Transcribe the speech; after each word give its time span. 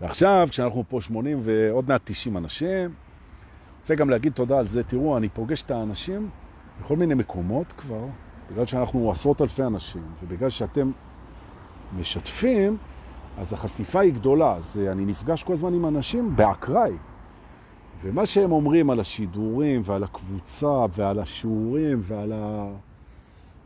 ועכשיו, 0.00 0.48
כשאנחנו 0.50 0.84
פה 0.88 1.00
80 1.00 1.38
ועוד 1.42 1.88
מעט 1.88 2.00
90 2.04 2.36
אנשים, 2.36 2.90
רוצה 3.80 3.94
גם 3.94 4.10
להגיד 4.10 4.32
תודה 4.32 4.58
על 4.58 4.66
זה. 4.66 4.82
תראו, 4.82 5.16
אני 5.16 5.28
פוגש 5.28 5.62
את 5.62 5.70
האנשים 5.70 6.30
בכל 6.80 6.96
מיני 6.96 7.14
מקומות 7.14 7.72
כבר, 7.72 8.06
בגלל 8.50 8.66
שאנחנו 8.66 9.10
עשרות 9.10 9.42
אלפי 9.42 9.62
אנשים, 9.62 10.02
ובגלל 10.22 10.50
שאתם 10.50 10.90
משתפים, 11.98 12.76
אז 13.38 13.52
החשיפה 13.52 14.00
היא 14.00 14.12
גדולה. 14.12 14.52
אז 14.52 14.80
אני 14.92 15.04
נפגש 15.04 15.42
כל 15.42 15.52
הזמן 15.52 15.74
עם 15.74 15.86
אנשים 15.86 16.36
באקראי. 16.36 16.92
ומה 18.02 18.26
שהם 18.26 18.52
אומרים 18.52 18.90
על 18.90 19.00
השידורים 19.00 19.82
ועל 19.84 20.04
הקבוצה 20.04 20.86
ועל 20.96 21.18
השיעורים 21.18 21.98
ועל 22.02 22.32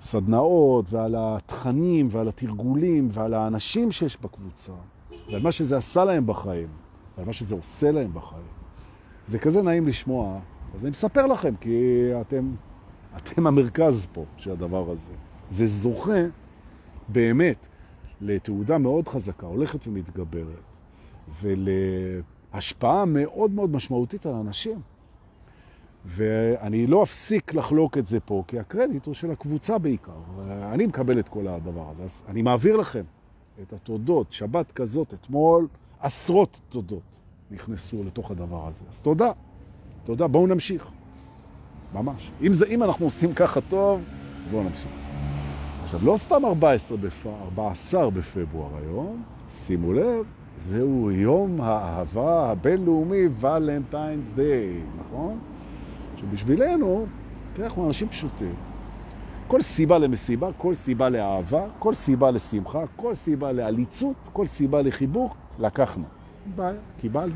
הסדנאות 0.00 0.92
ועל 0.92 1.14
התכנים 1.18 2.08
ועל 2.10 2.28
התרגולים 2.28 3.08
ועל 3.12 3.34
האנשים 3.34 3.92
שיש 3.92 4.16
בקבוצה 4.16 4.72
ועל 5.30 5.42
מה 5.42 5.52
שזה 5.52 5.76
עשה 5.76 6.04
להם 6.04 6.26
בחיים 6.26 6.68
ועל 7.16 7.26
מה 7.26 7.32
שזה 7.32 7.54
עושה 7.54 7.90
להם 7.90 8.14
בחיים, 8.14 8.46
זה 9.26 9.38
כזה 9.38 9.62
נעים 9.62 9.86
לשמוע. 9.88 10.40
אז 10.74 10.82
אני 10.82 10.90
מספר 10.90 11.26
לכם, 11.26 11.54
כי 11.60 12.08
אתם, 12.20 12.50
אתם 13.16 13.46
המרכז 13.46 14.06
פה 14.12 14.24
של 14.36 14.50
הדבר 14.50 14.90
הזה. 14.90 15.12
זה 15.48 15.66
זוכה 15.66 16.22
באמת 17.08 17.68
לתעודה 18.20 18.78
מאוד 18.78 19.08
חזקה, 19.08 19.46
הולכת 19.46 19.86
ומתגברת, 19.86 20.76
ולהשפעה 21.42 23.04
מאוד 23.04 23.50
מאוד 23.50 23.70
משמעותית 23.70 24.26
על 24.26 24.34
אנשים. 24.34 24.80
ואני 26.04 26.86
לא 26.86 27.02
אפסיק 27.02 27.54
לחלוק 27.54 27.98
את 27.98 28.06
זה 28.06 28.20
פה, 28.20 28.42
כי 28.46 28.58
הקרדיט 28.58 29.06
הוא 29.06 29.14
של 29.14 29.30
הקבוצה 29.30 29.78
בעיקר. 29.78 30.12
אני 30.48 30.86
מקבל 30.86 31.18
את 31.18 31.28
כל 31.28 31.48
הדבר 31.48 31.90
הזה. 31.90 32.02
אז 32.04 32.22
אני 32.28 32.42
מעביר 32.42 32.76
לכם 32.76 33.04
את 33.62 33.72
התודות. 33.72 34.32
שבת 34.32 34.72
כזאת, 34.72 35.14
אתמול, 35.14 35.68
עשרות 36.00 36.60
תודות 36.68 37.20
נכנסו 37.50 38.04
לתוך 38.04 38.30
הדבר 38.30 38.66
הזה. 38.66 38.84
אז 38.90 38.98
תודה. 38.98 39.32
תודה. 40.04 40.26
בואו 40.26 40.46
נמשיך. 40.46 40.90
ממש. 41.94 42.30
אם, 42.42 42.52
זה, 42.52 42.66
אם 42.66 42.82
אנחנו 42.82 43.06
עושים 43.06 43.34
ככה 43.34 43.60
טוב, 43.60 44.00
בואו 44.50 44.62
נמשיך. 44.62 44.92
עכשיו, 45.82 46.00
לא 46.04 46.16
סתם 46.16 46.44
14, 46.44 46.96
בפ... 46.96 47.26
14 47.26 48.10
בפברואר 48.10 48.76
היום, 48.76 49.22
שימו 49.50 49.92
לב, 49.92 50.26
זהו 50.58 51.10
יום 51.10 51.60
האהבה 51.60 52.50
הבינלאומי, 52.50 53.22
ולנטיינס 53.40 54.32
דיי, 54.34 54.80
נכון? 55.00 55.38
שבשבילנו, 56.16 57.06
תראה, 57.52 57.66
אנחנו 57.66 57.86
אנשים 57.86 58.08
פשוטים. 58.08 58.54
כל 59.48 59.62
סיבה 59.62 59.98
למסיבה, 59.98 60.50
כל 60.56 60.74
סיבה 60.74 61.08
לאהבה, 61.08 61.66
כל 61.78 61.94
סיבה 61.94 62.30
לשמחה, 62.30 62.84
כל 62.96 63.14
סיבה 63.14 63.52
לעליצות, 63.52 64.16
כל 64.32 64.46
סיבה 64.46 64.82
לחיבוק, 64.82 65.36
לקחנו. 65.58 66.04
בעיה, 66.56 66.80
קיבלנו. 67.00 67.34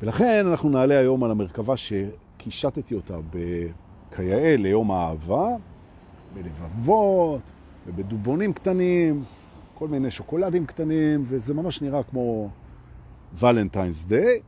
ולכן 0.00 0.46
אנחנו 0.46 0.68
נעלה 0.68 0.98
היום 0.98 1.24
על 1.24 1.30
המרכבה 1.30 1.74
שקישטתי 1.76 2.94
אותה 2.94 3.16
כיאה 4.16 4.56
ליום 4.56 4.90
האהבה, 4.90 5.48
בלבבות 6.34 7.40
ובדובונים 7.86 8.52
קטנים, 8.52 9.24
כל 9.74 9.88
מיני 9.88 10.10
שוקולדים 10.10 10.66
קטנים, 10.66 11.24
וזה 11.26 11.54
ממש 11.54 11.82
נראה 11.82 12.02
כמו 12.02 12.48
ולנטיינס 13.38 14.04
דיי. 14.04 14.40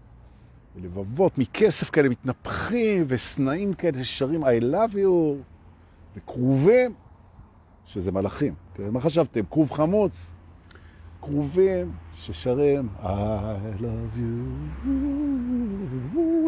ולבבות 0.82 1.38
מכסף 1.38 1.90
כאלה 1.90 2.08
מתנפחים, 2.08 3.04
וסנאים 3.08 3.72
כאלה 3.72 4.04
ששרים 4.04 4.44
I 4.44 4.62
love 4.62 4.94
you, 4.94 5.42
וקרובים, 6.16 6.94
שזה 7.84 8.12
מלאכים. 8.12 8.54
כן? 8.74 8.90
מה 8.90 9.00
חשבתם? 9.00 9.40
כרוב 9.50 9.72
חמוץ? 9.72 10.32
קרובים 11.20 11.92
ששרים 12.14 12.88
I 13.02 13.06
love 13.78 14.18
you. 14.18 14.90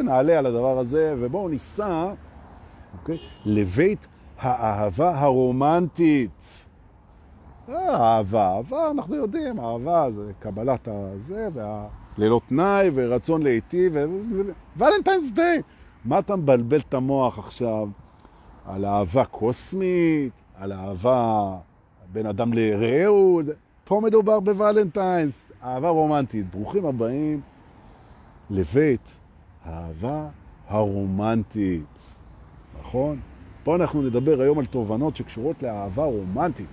נעלה 0.02 0.38
על 0.38 0.46
הדבר 0.46 0.78
הזה, 0.78 1.14
ובואו 1.18 1.48
ניסע 1.48 2.12
אוקיי? 2.98 3.18
לבית 3.44 4.06
האהבה 4.38 5.19
הרומנטית. 5.19 6.66
האהבה, 7.69 8.56
אהבה, 8.56 8.90
אנחנו 8.90 9.14
יודעים, 9.14 9.60
אהבה 9.60 10.10
זה 10.10 10.32
קבלת 10.38 10.88
הזה, 10.88 11.48
וה... 11.54 11.88
ללא 12.20 12.41
תנאי 12.48 12.91
ורצון 12.94 13.42
להיטיב, 13.42 13.94
ולנטיינס 14.76 15.31
דיי. 15.31 15.62
מה 16.04 16.19
אתה 16.19 16.36
מבלבל 16.36 16.78
את 16.78 16.94
המוח 16.94 17.38
עכשיו? 17.38 17.88
על 18.66 18.84
אהבה 18.84 19.25
קוסמית, 19.25 20.32
על 20.54 20.72
אהבה 20.72 21.56
בין 22.12 22.26
אדם 22.26 22.53
לרעהו, 22.53 23.41
פה 23.84 24.00
מדובר 24.04 24.41
בוולנטיינס, 24.41 25.53
אהבה 25.64 25.88
רומנטית. 25.88 26.50
ברוכים 26.50 26.86
הבאים 26.86 27.41
לבית 28.50 29.12
האהבה 29.64 30.28
הרומנטית, 30.69 31.98
נכון? 32.81 33.20
פה 33.64 33.76
אנחנו 33.76 34.02
נדבר 34.02 34.41
היום 34.41 34.58
על 34.58 34.66
תובנות 34.66 35.16
שקשורות 35.16 35.62
לאהבה 35.62 36.04
רומנטית. 36.04 36.66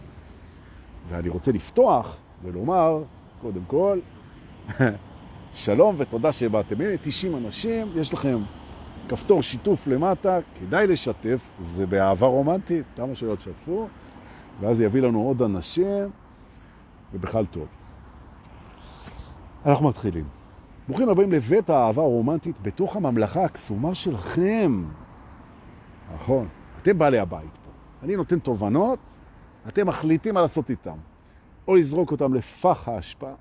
ואני 1.09 1.29
רוצה 1.29 1.52
לפתוח 1.52 2.18
ולומר, 2.44 3.03
קודם 3.41 3.62
כל, 3.68 4.00
שלום 5.53 5.96
ותודה 5.97 6.31
שבאתם. 6.31 6.81
הנה 6.81 6.97
90 7.02 7.35
אנשים, 7.35 7.88
יש 7.96 8.13
לכם 8.13 8.38
כפתור 9.09 9.41
שיתוף 9.41 9.88
למטה, 9.88 10.40
כדאי 10.59 10.88
לשתף, 10.88 11.40
זה 11.59 11.85
באהבה 11.85 12.28
רומנטית, 12.28 12.85
כמה 12.96 13.16
שלא 13.16 13.35
תשתפו, 13.35 13.88
ואז 14.62 14.81
יביא 14.81 15.02
לנו 15.02 15.22
עוד 15.22 15.41
אנשים, 15.41 16.09
ובכלל 17.13 17.46
טוב. 17.46 17.68
אנחנו 19.66 19.90
מתחילים. 19.90 20.25
ברוכים 20.88 21.09
הבאים 21.09 21.31
לבית 21.31 21.69
האהבה 21.69 22.02
הרומנטית 22.02 22.56
בתוך 22.62 22.96
הממלכה 22.96 23.44
הקסומה 23.44 23.96
שלכם. 23.96 24.85
נכון, 26.16 26.47
אתם 26.81 26.97
בעלי 26.97 27.19
הבית 27.19 27.58
פה. 27.64 27.72
אני 28.03 28.16
נותן 28.16 28.40
תובנות, 28.40 29.00
אתם 29.68 29.88
מחליטים 29.88 30.34
מה 30.34 30.41
לעשות 30.41 30.69
איתם. 30.69 30.97
או 31.68 31.75
לזרוק 31.75 32.12
אותם 32.12 32.34
לפח 32.34 32.88
ההשפעה, 32.88 33.34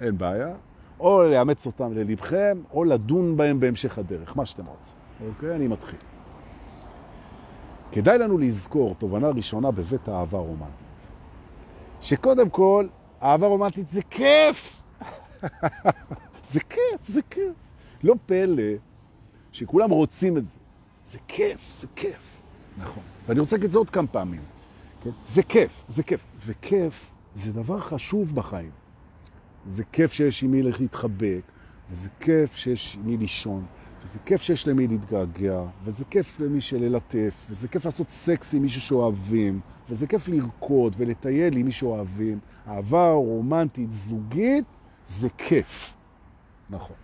אין 0.00 0.18
בעיה, 0.18 0.54
או 1.00 1.22
לאמץ 1.22 1.66
אותם 1.66 1.92
ללבכם, 1.92 2.58
או 2.72 2.84
לדון 2.84 3.36
בהם 3.36 3.60
בהמשך 3.60 3.98
הדרך, 3.98 4.36
מה 4.36 4.46
שאתם 4.46 4.66
רוצים. 4.66 4.94
אוקיי? 5.28 5.54
אני 5.54 5.68
מתחיל. 5.68 5.98
כדאי 7.92 8.18
לנו 8.18 8.38
לזכור, 8.38 8.94
תובנה 8.98 9.28
ראשונה 9.28 9.70
בבית 9.70 10.08
האהבה 10.08 10.38
הרומנטית, 10.38 10.72
שקודם 12.00 12.50
כל, 12.50 12.86
אהבה 13.22 13.46
רומנטית 13.46 13.90
זה 13.90 14.02
כיף! 14.10 14.82
זה 16.52 16.60
כיף, 16.60 17.06
זה 17.06 17.20
כיף. 17.30 17.54
לא 18.04 18.14
פלא 18.26 18.62
שכולם 19.52 19.90
רוצים 19.90 20.36
את 20.36 20.48
זה. 20.48 20.58
זה 21.04 21.18
כיף, 21.28 21.72
זה 21.72 21.86
כיף. 21.96 22.40
נכון. 22.78 23.02
ואני 23.26 23.40
רוצה 23.40 23.56
להגיד 23.56 23.64
את 23.66 23.72
זה 23.72 23.78
עוד 23.78 23.90
כמה 23.90 24.06
פעמים. 24.06 24.40
כן? 25.04 25.10
זה 25.26 25.42
כיף, 25.42 25.84
זה 25.88 26.02
כיף. 26.02 26.24
וכיף 26.46 27.10
זה 27.34 27.52
דבר 27.52 27.80
חשוב 27.80 28.34
בחיים. 28.34 28.70
זה 29.68 29.84
כיף 29.92 30.12
שיש 30.12 30.42
עם 30.42 30.50
מי 30.50 30.62
להתחבק, 30.62 31.40
וזה 31.90 32.08
כיף 32.20 32.56
שיש 32.56 32.96
עם 32.96 33.06
מי 33.06 33.16
לישון, 33.16 33.64
וזה 34.04 34.18
כיף 34.24 34.42
שיש 34.42 34.68
למי 34.68 34.86
להתגעגע, 34.86 35.62
וזה 35.84 36.04
כיף 36.04 36.40
למי 36.40 36.60
שללטף, 36.60 37.46
וזה 37.50 37.68
כיף 37.68 37.84
לעשות 37.84 38.08
סקס 38.08 38.54
עם 38.54 38.62
מישהו 38.62 38.80
שאוהבים, 38.80 39.60
וזה 39.90 40.06
כיף 40.06 40.28
לרקוד 40.28 40.94
ולטייל 40.98 41.56
עם 41.56 41.66
מישהו 41.66 41.80
שאוהבים. 41.88 42.38
אהבה 42.68 43.12
רומנטית 43.12 43.92
זוגית 43.92 44.64
זה 45.06 45.28
כיף. 45.38 45.94
נכון. 46.70 46.96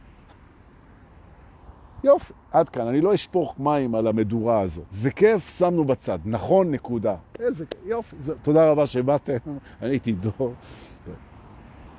יופי, 2.05 2.33
עד 2.53 2.69
כאן. 2.69 2.87
אני 2.87 3.01
לא 3.01 3.15
אשפוך 3.15 3.55
מים 3.59 3.95
על 3.95 4.07
המדורה 4.07 4.61
הזאת. 4.61 4.85
זה 4.89 5.11
כיף, 5.11 5.59
שמנו 5.59 5.85
בצד. 5.85 6.19
נכון, 6.25 6.71
נקודה. 6.71 7.17
איזה 7.39 7.67
כיף, 7.67 7.81
יופי. 7.85 8.17
זה, 8.21 8.35
תודה 8.43 8.71
רבה 8.71 8.87
שבאתם, 8.87 9.37
אני 9.83 9.91
הייתי 9.91 10.13
דור. 10.13 10.55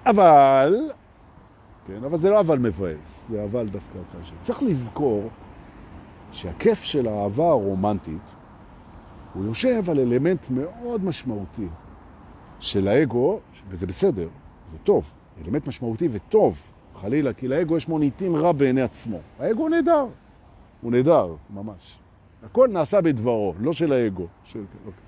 אבל, 0.06 0.76
כן, 1.88 2.04
אבל 2.04 2.18
זה 2.18 2.30
לא 2.30 2.40
אבל 2.40 2.60
מבאס, 2.60 3.28
זה 3.30 3.44
אבל 3.44 3.68
דווקא 3.68 3.98
הצעה 4.06 4.24
שלי. 4.24 4.38
צריך 4.42 4.64
לזכור 4.64 5.30
שהכיף 6.32 6.84
של 6.84 7.08
האהבה 7.08 7.50
הרומנטית, 7.50 8.36
הוא 9.34 9.46
יושב 9.46 9.90
על 9.90 10.00
אלמנט 10.00 10.50
מאוד 10.50 11.06
משמעותי 11.06 11.68
של 12.60 12.88
האגו, 12.88 13.40
וזה 13.70 13.88
בסדר, 13.88 14.28
זה 14.68 14.78
טוב, 14.78 15.12
אלמנט 15.46 15.68
משמעותי 15.68 16.10
וטוב, 16.12 16.62
חלילה, 16.96 17.34
כי 17.34 17.48
לאגו 17.48 17.78
יש 17.78 17.88
מוניטין 17.88 18.36
רע 18.36 18.52
בעיני 18.52 18.82
עצמו. 18.82 19.18
האגו 19.40 19.70
נהדר, 19.70 20.06
הוא 20.82 20.92
נהדר, 20.92 21.36
ממש. 21.50 22.00
הכל 22.44 22.68
נעשה 22.72 23.02
בדברו, 23.02 23.54
לא 23.60 23.74
של 23.74 23.94
האגו. 23.94 24.28
של... 24.44 24.60
אוקיי. 24.86 25.06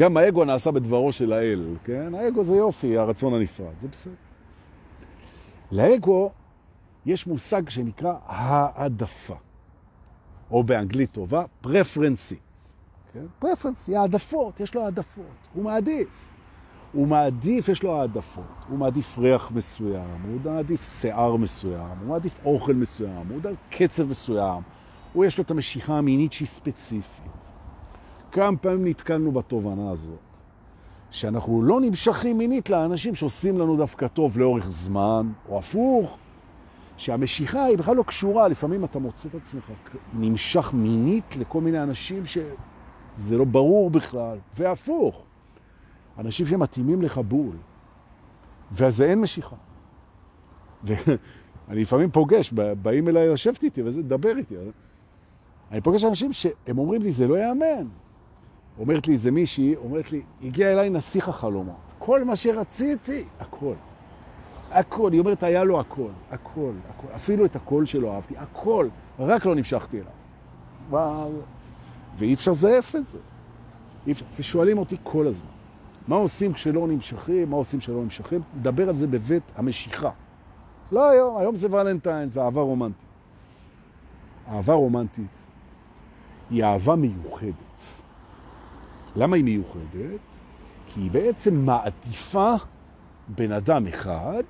גם 0.00 0.16
האגו 0.16 0.44
נעשה 0.44 0.70
בדברו 0.70 1.12
של 1.12 1.32
האל, 1.32 1.74
כן? 1.84 2.14
האגו 2.14 2.44
זה 2.44 2.56
יופי, 2.56 2.98
הרצון 2.98 3.34
הנפרד, 3.34 3.80
זה 3.80 3.88
בסדר. 3.88 4.12
לאגו 5.72 6.30
יש 7.06 7.26
מושג 7.26 7.68
שנקרא 7.68 8.14
העדפה, 8.26 9.34
או 10.50 10.64
באנגלית 10.64 11.12
טובה, 11.12 11.44
פרפרנסי. 11.60 12.36
כן? 13.12 13.24
פרפרנסי, 13.38 13.96
העדפות, 13.96 14.60
יש 14.60 14.74
לו 14.74 14.84
העדפות, 14.84 15.24
הוא 15.54 15.64
מעדיף. 15.64 16.28
הוא 16.92 17.06
מעדיף, 17.06 17.68
יש 17.68 17.82
לו 17.82 18.00
העדפות. 18.00 18.44
הוא 18.68 18.78
מעדיף 18.78 19.18
ריח 19.18 19.50
מסוים, 19.50 20.22
הוא 20.24 20.52
מעדיף 20.52 21.00
שיער 21.00 21.36
מסוים, 21.36 21.98
הוא 22.00 22.08
מעדיף 22.08 22.40
אוכל 22.44 22.74
מסוים, 22.74 23.26
הוא 23.28 23.36
מעדיף 23.36 23.58
קצב 23.70 24.08
מסוים. 24.08 24.62
הוא 25.12 25.24
יש 25.24 25.38
לו 25.38 25.44
את 25.44 25.50
המשיכה 25.50 25.98
המינית 25.98 26.32
שהיא 26.32 26.48
ספציפית. 26.48 27.39
כמה 28.32 28.56
פעמים 28.56 28.86
נתקלנו 28.86 29.32
בתובנה 29.32 29.90
הזאת, 29.90 30.18
שאנחנו 31.10 31.62
לא 31.62 31.80
נמשכים 31.80 32.38
מינית 32.38 32.70
לאנשים 32.70 33.14
שעושים 33.14 33.58
לנו 33.58 33.76
דווקא 33.76 34.08
טוב 34.08 34.38
לאורך 34.38 34.70
זמן, 34.70 35.32
או 35.48 35.58
הפוך, 35.58 36.16
שהמשיכה 36.96 37.64
היא 37.64 37.78
בכלל 37.78 37.96
לא 37.96 38.02
קשורה, 38.02 38.48
לפעמים 38.48 38.84
אתה 38.84 38.98
מוצא 38.98 39.28
את 39.28 39.34
עצמך 39.34 39.64
נמשך 40.14 40.70
מינית 40.72 41.36
לכל 41.36 41.60
מיני 41.60 41.82
אנשים 41.82 42.22
שזה 42.26 43.36
לא 43.36 43.44
ברור 43.44 43.90
בכלל, 43.90 44.38
והפוך. 44.56 45.22
אנשים 46.18 46.46
שמתאימים 46.46 47.02
לך 47.02 47.18
בול, 47.18 47.56
ואז 48.72 49.02
אין 49.02 49.20
משיכה. 49.20 49.56
ואני 50.86 51.80
לפעמים 51.82 52.10
פוגש, 52.10 52.52
באים 52.82 53.08
אליי 53.08 53.28
לשבת 53.28 53.62
איתי 53.62 53.82
וזה, 53.82 54.02
דבר 54.02 54.36
איתי. 54.36 54.54
אני 55.70 55.80
פוגש 55.80 56.04
אנשים 56.04 56.32
שהם 56.32 56.78
אומרים 56.78 57.02
לי, 57.02 57.10
זה 57.10 57.28
לא 57.28 57.38
יאמן. 57.38 57.86
אומרת 58.80 59.06
לי 59.06 59.12
איזה 59.12 59.30
מישהי, 59.30 59.76
אומרת 59.76 60.12
לי, 60.12 60.22
הגיע 60.42 60.72
אליי 60.72 60.90
נסיך 60.90 61.28
החלומות. 61.28 61.92
כל 61.98 62.24
מה 62.24 62.36
שרציתי, 62.36 63.24
הכל. 63.40 63.74
הכל. 64.70 65.12
היא 65.12 65.20
אומרת, 65.20 65.42
היה 65.42 65.64
לו 65.64 65.80
הכל. 65.80 66.08
הכל, 66.30 66.72
הכל. 66.88 67.06
אפילו 67.16 67.44
את 67.44 67.56
הקול 67.56 67.86
שלו 67.86 68.14
אהבתי. 68.14 68.36
הכל. 68.36 68.88
רק 69.18 69.46
לא 69.46 69.54
נמשכתי 69.54 69.96
אליו. 69.96 70.10
וואו. 70.90 71.30
ואי 72.18 72.34
אפשר 72.34 72.52
זייף 72.52 72.96
את 72.96 73.06
זה. 73.06 73.18
אפשר. 74.10 74.24
ושואלים 74.38 74.78
אותי 74.78 74.96
כל 75.02 75.26
הזמן, 75.26 75.50
מה 76.08 76.16
עושים 76.16 76.52
כשלא 76.52 76.88
נמשכים? 76.88 77.50
מה 77.50 77.56
עושים 77.56 77.80
כשלא 77.80 78.02
נמשכים? 78.02 78.40
נדבר 78.56 78.88
על 78.88 78.94
זה 78.94 79.06
בבית 79.06 79.52
המשיכה. 79.56 80.10
לא 80.92 81.10
היום, 81.10 81.36
היום 81.36 81.56
זה 81.56 81.68
ולנטיין, 81.70 82.28
זה 82.28 82.42
אהבה 82.42 82.60
רומנטית. 82.60 83.06
אהבה 84.48 84.74
רומנטית 84.74 85.44
היא 86.50 86.64
אהבה 86.64 86.96
מיוחדת. 86.96 87.99
למה 89.16 89.36
היא 89.36 89.44
מיוחדת? 89.44 90.20
כי 90.86 91.00
היא 91.00 91.10
בעצם 91.10 91.54
מעדיפה 91.54 92.54
בן 93.28 93.52
אדם 93.52 93.86
אחד, 93.86 94.42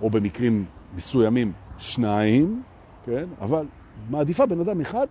או 0.00 0.10
במקרים 0.10 0.64
מסוימים 0.94 1.52
שניים, 1.78 2.62
כן? 3.04 3.24
אבל 3.40 3.66
מעדיפה 4.10 4.46
בן 4.46 4.60
אדם 4.60 4.80
אחד 4.80 5.06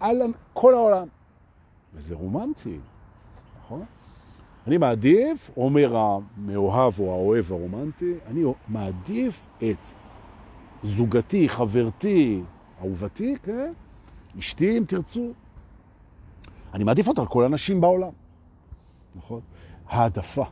על 0.00 0.22
כל 0.52 0.74
העולם. 0.74 1.06
וזה 1.94 2.14
רומנטי, 2.14 2.78
נכון? 3.64 3.84
אני 4.66 4.78
מעדיף, 4.78 5.50
אומר 5.56 5.96
המאוהב 5.96 7.00
או 7.00 7.12
האוהב 7.12 7.52
הרומנטי, 7.52 8.14
אני 8.26 8.44
מעדיף 8.68 9.46
את 9.58 9.88
זוגתי, 10.82 11.48
חברתי, 11.48 12.42
אהובתי, 12.80 13.36
כן? 13.42 13.72
אשתי, 14.38 14.78
אם 14.78 14.84
תרצו. 14.86 15.32
אני 16.74 16.84
מעדיף 16.84 17.08
אותה 17.08 17.20
על 17.20 17.26
כל 17.26 17.44
הנשים 17.44 17.80
בעולם. 17.80 18.10
נכון? 19.14 19.40
העדפה. 19.88 20.44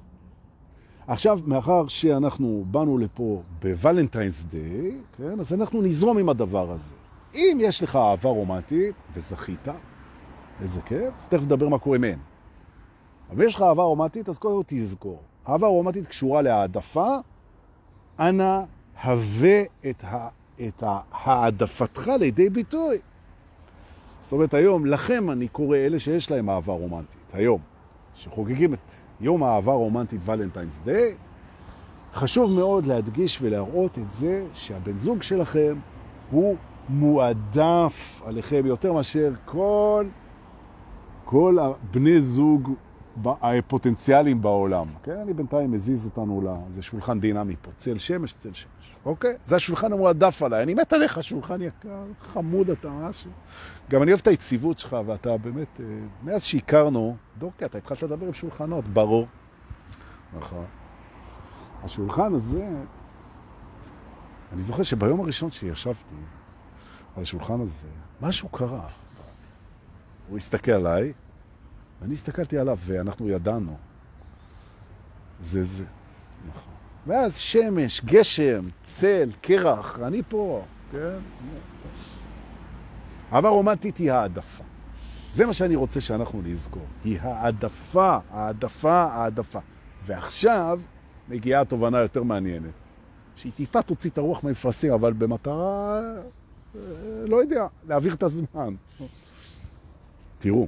עכשיו, 1.07 1.39
מאחר 1.47 1.87
שאנחנו 1.87 2.65
באנו 2.71 2.99
לפה 2.99 3.43
בוולנטיינס 3.63 4.45
דיי, 4.45 5.01
כן? 5.17 5.41
אז 5.41 5.53
אנחנו 5.53 5.83
נזרום 5.83 6.19
עם 6.19 6.29
הדבר 6.29 6.71
הזה. 6.71 6.95
אם 7.35 7.59
יש 7.61 7.83
לך 7.83 7.97
אהבה 7.97 8.29
רומנטית, 8.29 8.95
וזכית, 9.15 9.69
איזה 10.63 10.81
כיף, 10.81 11.15
תכף 11.29 11.43
נדבר 11.43 11.69
מה 11.69 11.79
קורה 11.79 11.99
מהן. 11.99 12.19
אבל 13.31 13.45
יש 13.45 13.55
לך 13.55 13.63
אהבה 13.63 13.83
רומנטית, 13.83 14.29
אז 14.29 14.39
קודם 14.39 14.57
כל 14.57 14.63
תזכור. 14.67 15.23
אהבה 15.49 15.67
רומנטית 15.67 16.07
קשורה 16.07 16.43
להעדפה, 16.43 17.17
אנא 18.19 18.63
הווה 19.05 19.63
את, 19.91 20.05
ה, 20.05 20.29
את 20.67 20.83
העדפתך 21.13 22.11
לידי 22.21 22.51
ביטוי. 22.51 22.99
זאת 24.21 24.33
אומרת, 24.33 24.55
היום, 24.55 24.87
לכם 24.87 25.31
אני 25.31 25.49
קורא 25.49 25.77
אלה 25.77 25.99
שיש 25.99 26.31
להם 26.31 26.51
אהבה 26.51 26.73
רומנטית, 26.73 27.33
היום, 27.33 27.61
שחוגגים 28.15 28.75
את 28.75 28.93
יום 29.21 29.43
האהבה 29.43 29.73
רומנטית 29.73 30.21
ולנטיינס 30.25 30.81
דיי, 30.85 31.15
חשוב 32.15 32.51
מאוד 32.51 32.87
להדגיש 32.87 33.39
ולהראות 33.43 33.99
את 33.99 34.11
זה 34.11 34.47
שהבן 34.55 34.99
זוג 34.99 35.23
שלכם 35.23 35.75
הוא 36.31 36.57
מועדף 36.89 38.23
עליכם 38.25 38.67
יותר 38.67 38.93
מאשר 38.93 39.33
כל, 39.45 40.07
כל 41.25 41.59
הבני 41.61 42.21
זוג 42.21 42.73
הפוטנציאליים 43.25 44.43
בעולם. 44.43 44.87
כן, 45.03 45.17
אני 45.17 45.33
בינתיים 45.33 45.71
מזיז 45.71 46.07
אותנו 46.07 46.41
לאיזה 46.41 46.83
שולחן 46.83 47.21
דינמי 47.21 47.57
פה, 47.63 47.71
צל 47.77 47.99
שמש, 47.99 48.33
צל 48.33 48.53
שמש. 48.53 48.80
אוקיי? 49.05 49.37
זה 49.45 49.57
השולחן 49.57 49.93
המועדף 49.93 50.43
עליי. 50.43 50.63
אני 50.63 50.75
מת 50.75 50.93
עליך, 50.93 51.23
שולחן 51.23 51.63
יקר, 51.63 52.05
חמוד 52.33 52.71
אתה 52.71 52.89
משהו. 52.89 53.31
גם 53.91 54.03
אני 54.03 54.11
אוהב 54.11 54.21
את 54.21 54.27
היציבות 54.27 54.79
שלך, 54.79 54.97
ואתה 55.07 55.37
באמת, 55.37 55.81
אה, 55.81 55.85
מאז 56.23 56.45
שהכרנו, 56.45 57.17
דורקי, 57.39 57.65
אתה 57.65 57.79
התחלת 57.79 58.03
לדבר 58.03 58.27
עם 58.27 58.35
שולחנות, 58.35 58.89
ברור. 58.89 59.27
נכון. 60.39 60.65
השולחן 61.85 62.35
הזה, 62.35 62.69
אני 64.53 64.63
זוכר 64.63 64.83
שביום 64.83 65.21
הראשון 65.21 65.51
שישבתי 65.51 66.15
על 67.17 67.23
השולחן 67.23 67.61
הזה, 67.61 67.89
משהו 68.21 68.49
קרה. 68.49 68.89
הוא 70.29 70.37
הסתכל 70.37 70.73
עליי, 70.73 71.13
ואני 72.01 72.15
הסתכלתי 72.15 72.59
עליו, 72.59 72.79
ואנחנו 72.81 73.29
ידענו. 73.29 73.77
זה 75.41 75.65
זה. 75.65 75.85
נכון. 76.49 76.70
ואז 77.07 77.37
שמש, 77.37 78.01
גשם, 78.05 78.69
צל, 78.83 79.31
קרח, 79.41 79.99
אני 80.01 80.23
פה, 80.29 80.65
כן? 80.93 81.19
אהבה 83.33 83.49
רומנטית 83.49 83.97
היא 83.97 84.13
העדפה. 84.13 84.65
זה 85.33 85.47
מה 85.47 85.53
שאני 85.53 85.77
רוצה 85.77 86.01
שאנחנו 86.01 86.43
נזכור. 86.43 86.87
היא 87.05 87.21
העדפה, 87.21 88.19
העדפה, 88.31 89.03
העדפה. 89.03 89.59
ועכשיו 90.07 90.81
מגיעה 91.29 91.61
התובנה 91.61 91.99
יותר 91.99 92.23
מעניינת, 92.23 92.73
שהיא 93.37 93.53
טיפה 93.53 93.83
תוציא 93.83 94.11
את 94.11 94.19
הרוח 94.19 94.45
מהמפרסים, 94.45 94.93
אבל 94.93 95.13
במטרה, 95.13 96.01
אה, 96.75 96.81
לא 97.27 97.37
יודע, 97.37 97.67
להעביר 97.89 98.15
את 98.15 98.23
הזמן. 98.23 98.75
תראו, 100.39 100.67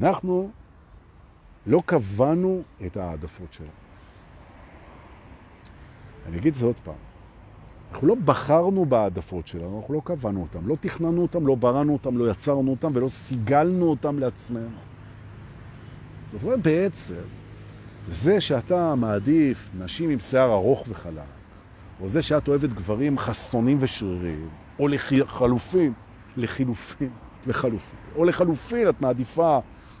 אנחנו 0.00 0.50
לא 1.66 1.82
קבענו 1.86 2.62
את 2.86 2.96
העדפות 2.96 3.52
שלנו. 3.52 3.85
אני 6.28 6.38
אגיד 6.38 6.54
זה 6.54 6.66
עוד 6.66 6.76
פעם. 6.84 6.94
אנחנו 7.92 8.08
לא 8.08 8.14
בחרנו 8.24 8.84
בעדפות 8.84 9.46
שלנו, 9.46 9.78
אנחנו 9.80 9.94
לא 9.94 10.00
קבענו 10.04 10.42
אותם, 10.42 10.68
לא 10.68 10.76
תכננו 10.80 11.22
אותם, 11.22 11.46
לא 11.46 11.54
בראנו 11.54 11.92
אותם, 11.92 12.18
לא 12.18 12.30
יצרנו 12.30 12.70
אותם 12.70 12.90
ולא 12.94 13.08
סיגלנו 13.08 13.86
אותם 13.86 14.18
לעצמנו. 14.18 14.76
זאת 16.32 16.42
אומרת, 16.42 16.62
בעצם, 16.62 17.14
זה 18.08 18.40
שאתה 18.40 18.94
מעדיף 18.94 19.70
נשים 19.78 20.10
עם 20.10 20.18
שיער 20.18 20.52
ארוך 20.52 20.84
וחלק, 20.88 21.22
או 22.00 22.08
זה 22.08 22.22
שאת 22.22 22.48
אוהבת 22.48 22.70
גברים 22.70 23.18
חסונים 23.18 23.76
ושרירים, 23.80 24.48
או 24.78 24.88
לחלופין, 24.88 25.92
לחילופין, 26.36 27.10
לחלופין, 27.46 27.98
או 28.16 28.24
לחלופין 28.24 28.88
את 28.88 29.00
מעדיפה 29.00 29.58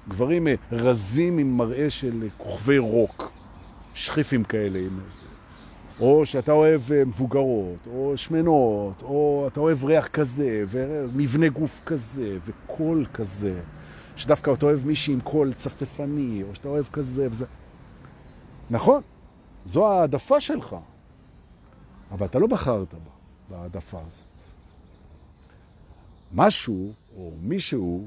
גברים 0.08 0.46
רזים 0.72 1.38
עם 1.38 1.56
מראה 1.56 1.90
של 1.90 2.28
כוכבי 2.38 2.78
רוק, 2.78 3.30
שחיפים 3.94 4.44
כאלה 4.44 4.78
עם 4.78 4.98
זה. 5.14 5.25
או 6.00 6.26
שאתה 6.26 6.52
אוהב 6.52 6.92
אה, 6.92 7.04
מבוגרות, 7.04 7.86
או 7.86 8.16
שמנות, 8.16 9.02
או 9.02 9.44
אתה 9.52 9.60
אוהב 9.60 9.84
ריח 9.84 10.08
כזה, 10.08 10.64
ומבנה 10.68 11.48
גוף 11.48 11.82
כזה, 11.86 12.38
וקול 12.44 13.06
כזה, 13.14 13.60
שדווקא 14.16 14.52
אתה 14.52 14.66
אוהב 14.66 14.86
מישהי 14.86 15.14
עם 15.14 15.20
קול 15.20 15.52
צפצפני, 15.52 16.42
או 16.42 16.54
שאתה 16.54 16.68
אוהב 16.68 16.86
כזה 16.92 17.26
וזה. 17.30 17.46
נכון, 18.70 19.02
זו 19.64 19.88
העדפה 19.88 20.40
שלך, 20.40 20.76
אבל 22.10 22.26
אתה 22.26 22.38
לא 22.38 22.46
בחרת 22.46 22.94
בה, 22.94 23.10
בהעדפה 23.50 24.00
הזאת. 24.06 24.24
משהו, 26.32 26.92
או 27.16 27.32
מישהו, 27.40 28.06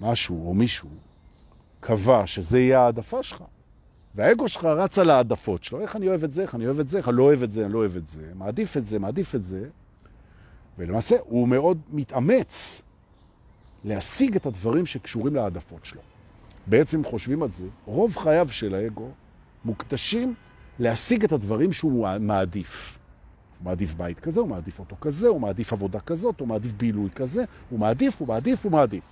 משהו 0.00 0.46
או 0.48 0.54
מישהו, 0.54 0.88
קבע 1.80 2.26
שזה 2.26 2.60
יהיה 2.60 2.80
העדפה 2.80 3.22
שלך. 3.22 3.44
והאגו 4.14 4.48
שלך 4.48 4.64
רץ 4.64 4.98
על 4.98 5.10
העדפות 5.10 5.64
שלו, 5.64 5.80
איך 5.80 5.96
אני 5.96 6.08
אוהב 6.08 6.24
את 6.24 6.32
זה, 6.32 6.42
איך 6.42 6.54
אני 6.54 6.66
אוהב 6.66 6.80
את 6.80 6.88
זה, 6.88 6.98
איך 6.98 7.08
אני 7.08 7.16
לא 7.16 7.22
אוהב 7.22 7.42
את 7.42 7.52
זה, 7.52 7.64
אני 7.64 7.72
לא 7.72 7.78
אוהב 7.78 7.96
את 7.96 8.06
זה, 8.06 8.22
מעדיף 8.34 8.76
את 8.76 8.86
זה, 8.86 8.98
מעדיף 8.98 9.34
את 9.34 9.44
זה, 9.44 9.68
ולמעשה 10.78 11.16
הוא 11.20 11.48
מאוד 11.48 11.78
מתאמץ 11.90 12.82
להשיג 13.84 14.36
את 14.36 14.46
הדברים 14.46 14.86
שקשורים 14.86 15.34
לעדפות 15.34 15.84
שלו. 15.84 16.00
בעצם 16.66 17.04
חושבים 17.04 17.42
על 17.42 17.48
זה, 17.48 17.64
רוב 17.86 18.16
חייו 18.16 18.48
של 18.50 18.74
האגו 18.74 19.08
מוקדשים 19.64 20.34
להשיג 20.78 21.24
את 21.24 21.32
הדברים 21.32 21.72
שהוא 21.72 22.08
מעדיף. 22.20 22.98
הוא 23.58 23.64
מעדיף 23.64 23.94
בית 23.94 24.20
כזה, 24.20 24.40
הוא 24.40 24.48
מעדיף 24.48 24.78
אותו 24.78 24.96
כזה, 25.00 25.28
הוא 25.28 25.40
מעדיף 25.40 25.72
עבודה 25.72 26.00
כזאת, 26.00 26.40
הוא 26.40 26.48
מעדיף 26.48 26.72
בילוי 26.72 27.10
כזה, 27.10 27.44
הוא 27.70 27.78
מעדיף, 27.78 28.20
הוא 28.20 28.28
מעדיף, 28.28 28.64
הוא 28.64 28.72
מעדיף. 28.72 29.04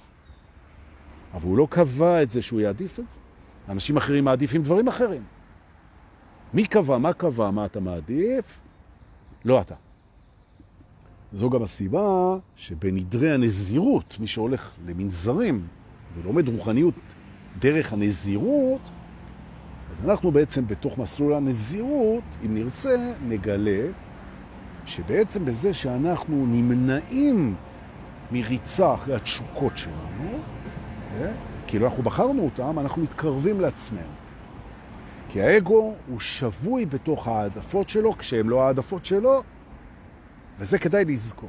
אבל 1.34 1.48
הוא 1.48 1.58
לא 1.58 1.66
קבע 1.70 2.22
את 2.22 2.30
זה 2.30 2.42
שהוא 2.42 2.60
יעדיף 2.60 2.98
את 2.98 3.08
זה. 3.08 3.20
אנשים 3.68 3.96
אחרים 3.96 4.24
מעדיפים 4.24 4.62
דברים 4.62 4.88
אחרים. 4.88 5.22
מי 6.54 6.66
קבע, 6.66 6.98
מה 6.98 7.12
קבע, 7.12 7.50
מה 7.50 7.64
אתה 7.64 7.80
מעדיף? 7.80 8.60
לא 9.44 9.60
אתה. 9.60 9.74
זו 11.32 11.50
גם 11.50 11.62
הסיבה 11.62 12.36
שבנדרי 12.56 13.34
הנזירות, 13.34 14.16
מי 14.20 14.26
שהולך 14.26 14.70
למנזרים 14.86 15.66
ולומד 16.16 16.48
רוחניות 16.48 16.94
דרך 17.58 17.92
הנזירות, 17.92 18.90
אז 19.90 20.04
אנחנו 20.04 20.32
בעצם 20.32 20.66
בתוך 20.66 20.98
מסלול 20.98 21.34
הנזירות, 21.34 22.24
אם 22.46 22.54
נרצה, 22.54 23.14
נגלה 23.28 23.86
שבעצם 24.86 25.44
בזה 25.44 25.74
שאנחנו 25.74 26.46
נמנעים 26.46 27.54
מריצה 28.32 28.94
אחרי 28.94 29.14
התשוקות 29.14 29.76
שלנו, 29.76 30.38
כן? 31.18 31.32
כאילו 31.68 31.86
אנחנו 31.86 32.02
בחרנו 32.02 32.44
אותם, 32.44 32.78
אנחנו 32.78 33.02
מתקרבים 33.02 33.60
לעצמנו. 33.60 34.02
כי 35.28 35.42
האגו 35.42 35.94
הוא 36.08 36.20
שבוי 36.20 36.86
בתוך 36.86 37.28
העדפות 37.28 37.88
שלו, 37.88 38.18
כשהם 38.18 38.50
לא 38.50 38.62
העדפות 38.62 39.04
שלו, 39.04 39.42
וזה 40.58 40.78
כדאי 40.78 41.04
לזכור. 41.04 41.48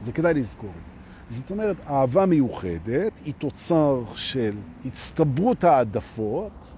זה 0.00 0.12
כדאי 0.12 0.34
לזכור 0.34 0.70
את 0.78 0.84
זה. 0.84 0.90
זאת 1.28 1.50
אומרת, 1.50 1.76
אהבה 1.86 2.26
מיוחדת 2.26 3.20
היא 3.24 3.34
תוצר 3.38 4.02
של 4.14 4.56
הצטברות 4.84 5.64
העדפות. 5.64 6.74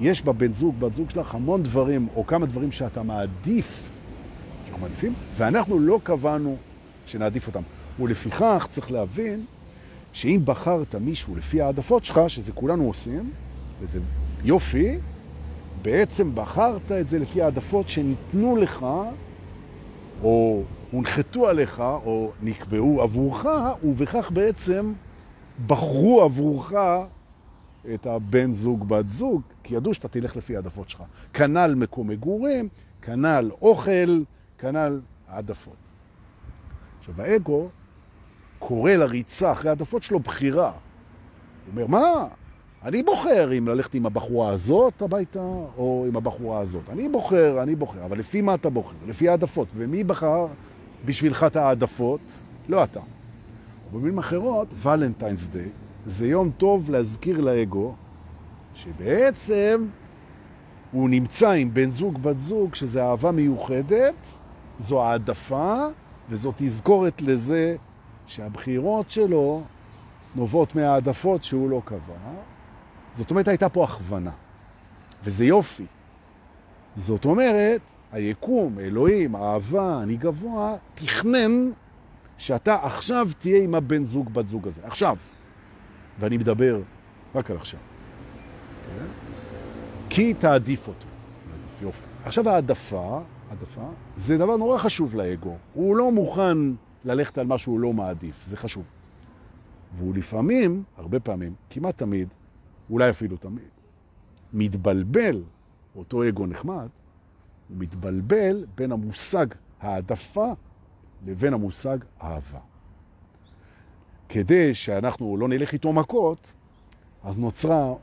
יש 0.00 0.22
בבן 0.22 0.52
זוג, 0.52 0.80
בת 0.80 0.92
זוג 0.92 1.10
שלך, 1.10 1.34
המון 1.34 1.62
דברים, 1.62 2.08
או 2.16 2.26
כמה 2.26 2.46
דברים 2.46 2.72
שאתה 2.72 3.02
מעדיף, 3.02 3.90
שאנחנו 4.64 4.82
מעדיפים, 4.82 5.14
ואנחנו 5.36 5.78
לא 5.78 6.00
קבענו 6.02 6.56
שנעדיף 7.06 7.46
אותם. 7.46 7.62
ולפיכך 8.00 8.66
צריך 8.68 8.92
להבין 8.92 9.44
שאם 10.12 10.40
בחרת 10.44 10.94
מישהו 10.94 11.36
לפי 11.36 11.60
העדפות 11.60 12.04
שלך, 12.04 12.20
שזה 12.28 12.52
כולנו 12.52 12.84
עושים, 12.84 13.30
וזה 13.80 14.00
יופי, 14.44 14.98
בעצם 15.82 16.34
בחרת 16.34 16.92
את 16.92 17.08
זה 17.08 17.18
לפי 17.18 17.42
העדפות 17.42 17.88
שניתנו 17.88 18.56
לך, 18.56 18.86
או 20.22 20.62
הונחתו 20.90 21.48
עליך, 21.48 21.80
או 21.80 22.32
נקבעו 22.42 23.02
עבורך, 23.02 23.46
ובכך 23.84 24.30
בעצם 24.30 24.92
בחרו 25.66 26.22
עבורך 26.22 26.72
את 27.94 28.06
הבן 28.06 28.52
זוג, 28.52 28.88
בת 28.88 29.08
זוג, 29.08 29.42
כי 29.62 29.74
ידעו 29.74 29.94
שאתה 29.94 30.08
תלך 30.08 30.36
לפי 30.36 30.56
העדפות 30.56 30.88
שלך. 30.88 31.02
כנ"ל 31.32 31.74
מקום 31.74 32.08
מגורים, 32.08 32.68
כנ"ל 33.02 33.50
אוכל, 33.62 34.22
כנ"ל 34.58 35.00
העדפות. 35.28 35.76
עכשיו, 36.98 37.22
האגו 37.22 37.68
קורא 38.60 38.92
לריצה 38.92 39.52
אחרי 39.52 39.68
העדפות 39.68 40.02
שלו 40.02 40.18
בחירה. 40.20 40.70
הוא 40.70 41.72
אומר, 41.72 41.86
מה? 41.86 42.26
אני 42.84 43.02
בוחר 43.02 43.58
אם 43.58 43.68
ללכת 43.68 43.94
עם 43.94 44.06
הבחורה 44.06 44.52
הזאת 44.52 45.02
הביתה 45.02 45.40
או 45.76 46.04
עם 46.08 46.16
הבחורה 46.16 46.60
הזאת. 46.60 46.90
אני 46.90 47.08
בוחר, 47.08 47.62
אני 47.62 47.76
בוחר, 47.76 48.04
אבל 48.04 48.18
לפי 48.18 48.40
מה 48.40 48.54
אתה 48.54 48.70
בוחר? 48.70 48.96
לפי 49.06 49.28
העדפות. 49.28 49.68
ומי 49.74 50.04
בחר 50.04 50.46
בשבילך 51.04 51.44
את 51.46 51.56
העדפות? 51.56 52.20
לא 52.68 52.84
אתה. 52.84 53.00
במילים 53.92 54.18
אחרות, 54.18 54.68
ולנטיינס 54.82 55.46
דיי 55.46 55.68
זה 56.06 56.26
יום 56.26 56.50
טוב 56.56 56.90
להזכיר 56.90 57.40
לאגו 57.40 57.94
שבעצם 58.74 59.86
הוא 60.92 61.10
נמצא 61.10 61.50
עם 61.50 61.74
בן 61.74 61.90
זוג, 61.90 62.22
בת 62.22 62.38
זוג, 62.38 62.74
שזה 62.74 63.04
אהבה 63.04 63.30
מיוחדת, 63.30 64.26
זו 64.78 65.02
העדפה, 65.02 65.86
וזו 66.28 66.52
תזכורת 66.56 67.22
לזה 67.22 67.76
שהבחירות 68.30 69.10
שלו 69.10 69.62
נובעות 70.34 70.74
מהעדפות 70.74 71.44
שהוא 71.44 71.70
לא 71.70 71.82
קבע. 71.84 72.14
זאת 73.12 73.30
אומרת, 73.30 73.48
הייתה 73.48 73.68
פה 73.68 73.84
הכוונה, 73.84 74.30
וזה 75.24 75.44
יופי. 75.44 75.86
זאת 76.96 77.24
אומרת, 77.24 77.80
היקום, 78.12 78.78
אלוהים, 78.78 79.34
האהבה, 79.34 80.00
אני 80.02 80.16
גבוה, 80.16 80.76
תכנן 80.94 81.70
שאתה 82.38 82.78
עכשיו 82.82 83.28
תהיה 83.38 83.62
עם 83.62 83.74
הבן 83.74 84.04
זוג, 84.04 84.32
בת 84.32 84.46
זוג 84.46 84.68
הזה. 84.68 84.80
עכשיו. 84.84 85.16
ואני 86.18 86.36
מדבר 86.36 86.80
רק 87.34 87.50
על 87.50 87.56
עכשיו. 87.56 87.80
כן? 88.98 89.04
כי 90.10 90.34
תעדיף 90.34 90.88
אותו. 90.88 91.06
יופי. 91.82 92.06
עכשיו 92.24 92.48
העדפה, 92.48 93.20
העדפה, 93.50 93.88
זה 94.16 94.38
דבר 94.38 94.56
נורא 94.56 94.78
חשוב 94.78 95.14
לאגו. 95.14 95.56
הוא 95.74 95.96
לא 95.96 96.12
מוכן 96.12 96.58
ללכת 97.04 97.38
על 97.38 97.46
מה 97.46 97.58
שהוא 97.58 97.80
לא 97.80 97.92
מעדיף, 97.92 98.44
זה 98.44 98.56
חשוב. 98.56 98.84
והוא 99.96 100.14
לפעמים, 100.14 100.82
הרבה 100.96 101.20
פעמים, 101.20 101.54
כמעט 101.70 101.98
תמיד, 101.98 102.28
אולי 102.90 103.10
אפילו 103.10 103.36
תמיד, 103.36 103.68
מתבלבל, 104.52 105.42
אותו 105.96 106.28
אגו 106.28 106.46
נחמד, 106.46 106.88
הוא 107.68 107.76
מתבלבל 107.78 108.64
בין 108.74 108.92
המושג 108.92 109.46
העדפה 109.80 110.52
לבין 111.26 111.54
המושג 111.54 111.98
אהבה. 112.22 112.58
כדי 114.28 114.74
שאנחנו 114.74 115.36
לא 115.36 115.48
נלך 115.48 115.72
איתו 115.72 115.92
מכות, 115.92 116.52
אז 117.24 117.38
נוצרה, 117.38 117.94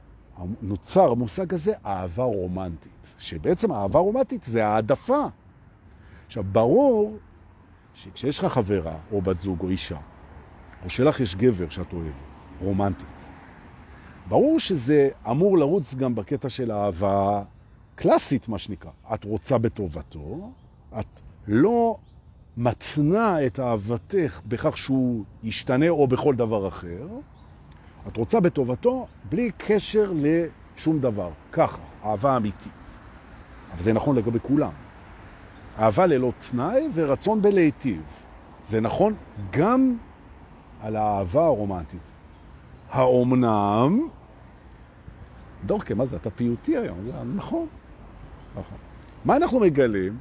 נוצר 0.61 1.11
המושג 1.11 1.53
הזה 1.53 1.73
אהבה 1.85 2.23
רומנטית, 2.23 3.13
שבעצם 3.17 3.71
אהבה 3.71 3.99
רומנטית 3.99 4.43
זה 4.43 4.67
העדפה. 4.67 5.25
עכשיו, 6.25 6.43
ברור 6.51 7.17
שכשיש 7.97 8.39
לך 8.39 8.45
חברה, 8.45 8.95
או 9.11 9.21
בת 9.21 9.39
זוג, 9.39 9.61
או 9.61 9.69
אישה, 9.69 9.97
או 10.83 10.89
שלך 10.89 11.19
יש 11.19 11.35
גבר 11.35 11.69
שאת 11.69 11.93
אוהבת, 11.93 12.13
רומנטית, 12.61 13.23
ברור 14.27 14.59
שזה 14.59 15.09
אמור 15.29 15.57
לרוץ 15.57 15.95
גם 15.95 16.15
בקטע 16.15 16.49
של 16.49 16.71
אהבה 16.71 17.43
קלאסית, 17.95 18.47
מה 18.47 18.57
שנקרא. 18.57 18.91
את 19.13 19.23
רוצה 19.23 19.57
בטובתו, 19.57 20.49
את 20.99 21.21
לא 21.47 21.97
מתנה 22.57 23.45
את 23.45 23.59
אהבתך 23.59 24.41
בכך 24.45 24.77
שהוא 24.77 25.23
ישתנה 25.43 25.89
או 25.89 26.07
בכל 26.07 26.35
דבר 26.35 26.67
אחר, 26.67 27.07
את 28.07 28.17
רוצה 28.17 28.39
בטובתו 28.39 29.07
בלי 29.29 29.51
קשר 29.57 30.13
לשום 30.15 30.99
דבר. 30.99 31.29
ככה, 31.51 31.81
אהבה 32.03 32.37
אמיתית. 32.37 32.71
אבל 33.73 33.81
זה 33.81 33.93
נכון 33.93 34.15
לגבי 34.15 34.39
כולם. 34.41 34.86
אהבה 35.79 36.05
ללא 36.05 36.31
תנאי 36.51 36.87
ורצון 36.93 37.41
בלהיטיב. 37.41 38.01
זה 38.65 38.81
נכון 38.81 39.13
גם 39.51 39.97
על 40.81 40.95
האהבה 40.95 41.45
הרומנטית. 41.45 41.99
האומנם, 42.91 44.07
דורקה, 45.65 45.95
מה 45.95 46.05
זה? 46.05 46.15
אתה 46.15 46.29
פיוטי 46.29 46.77
היום, 46.77 47.01
זה 47.01 47.11
נכון. 47.35 47.67
נכון. 48.51 48.77
מה 49.25 49.35
אנחנו 49.35 49.59
מגלים? 49.59 50.17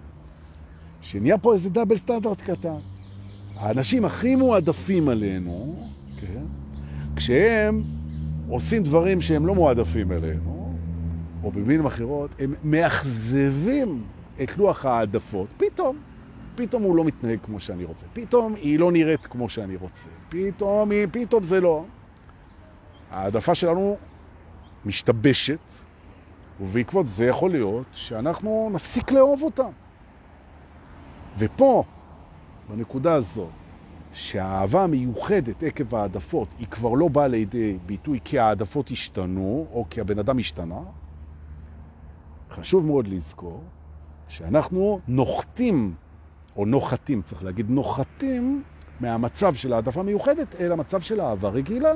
שנהיה 1.00 1.38
פה 1.38 1.54
איזה 1.54 1.70
דאבל 1.70 1.96
סטנדרט 1.96 2.40
קטן. 2.40 2.76
האנשים 3.56 4.04
הכי 4.04 4.36
מועדפים 4.36 5.08
עלינו, 5.08 5.76
כן? 6.20 6.42
כשהם 7.16 7.82
עושים 8.48 8.82
דברים 8.82 9.20
שהם 9.20 9.46
לא 9.46 9.54
מועדפים 9.54 10.10
עלינו, 10.10 10.74
או 11.44 11.50
במילים 11.52 11.86
אחרות, 11.86 12.30
הם 12.38 12.54
מאכזבים 12.64 14.04
את 14.42 14.58
לוח 14.58 14.84
העדפות, 14.84 15.48
פתאום, 15.56 15.96
פתאום 16.54 16.82
הוא 16.82 16.96
לא 16.96 17.04
מתנהג 17.04 17.38
כמו 17.44 17.60
שאני 17.60 17.84
רוצה, 17.84 18.06
פתאום 18.12 18.54
היא 18.54 18.78
לא 18.78 18.92
נראית 18.92 19.26
כמו 19.26 19.48
שאני 19.48 19.76
רוצה, 19.76 20.08
פתאום, 20.28 20.90
היא, 20.90 21.06
פתאום 21.12 21.42
זה 21.42 21.60
לא. 21.60 21.84
העדפה 23.10 23.54
שלנו 23.54 23.96
משתבשת, 24.84 25.72
ובעקבות 26.60 27.06
זה 27.06 27.26
יכול 27.26 27.50
להיות 27.50 27.86
שאנחנו 27.92 28.70
נפסיק 28.72 29.12
לאהוב 29.12 29.42
אותם. 29.42 29.70
ופה, 31.38 31.84
בנקודה 32.68 33.14
הזאת, 33.14 33.48
שהאהבה 34.12 34.82
המיוחדת 34.82 35.62
עקב 35.62 35.94
העדפות 35.94 36.48
היא 36.58 36.66
כבר 36.66 36.94
לא 36.94 37.08
באה 37.08 37.28
לידי 37.28 37.78
ביטוי 37.86 38.20
כי 38.24 38.38
העדפות 38.38 38.90
השתנו 38.90 39.66
או 39.72 39.84
כי 39.90 40.00
הבן 40.00 40.18
אדם 40.18 40.38
השתנה, 40.38 40.80
חשוב 42.50 42.86
מאוד 42.86 43.08
לזכור 43.08 43.62
שאנחנו 44.28 45.00
נוחתים, 45.08 45.94
או 46.56 46.64
נוחתים, 46.64 47.22
צריך 47.22 47.44
להגיד, 47.44 47.70
נוחתים 47.70 48.62
מהמצב 49.00 49.54
של 49.54 49.72
העדפה 49.72 50.02
מיוחדת 50.02 50.54
אל 50.60 50.72
המצב 50.72 51.00
של 51.00 51.20
אהבה 51.20 51.48
רגילה. 51.48 51.92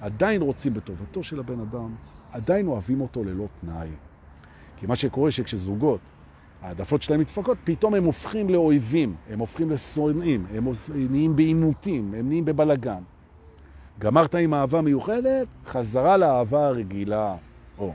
עדיין 0.00 0.42
רוצים 0.42 0.74
בטובתו 0.74 1.22
של 1.22 1.40
הבן 1.40 1.60
אדם, 1.60 1.94
עדיין 2.32 2.66
אוהבים 2.66 3.00
אותו 3.00 3.24
ללא 3.24 3.46
תנאי. 3.60 3.88
כי 4.76 4.86
מה 4.86 4.96
שקורה 4.96 5.30
שכשזוגות, 5.30 6.00
העדפות 6.62 7.02
שלהם 7.02 7.20
מתפקות, 7.20 7.58
פתאום 7.64 7.94
הם 7.94 8.04
הופכים 8.04 8.50
לאויבים, 8.50 9.14
הם 9.30 9.38
הופכים 9.38 9.70
לשונאים, 9.70 10.46
הם 10.54 10.68
נהיים 11.10 11.36
בעימותים, 11.36 12.14
הם 12.14 12.28
נהיים 12.28 12.44
בבלגן. 12.44 13.02
גמרת 13.98 14.34
עם 14.34 14.54
אהבה 14.54 14.80
מיוחדת, 14.80 15.46
חזרה 15.66 16.16
לאהבה 16.16 16.66
הרגילה. 16.66 17.36
או, 17.78 17.92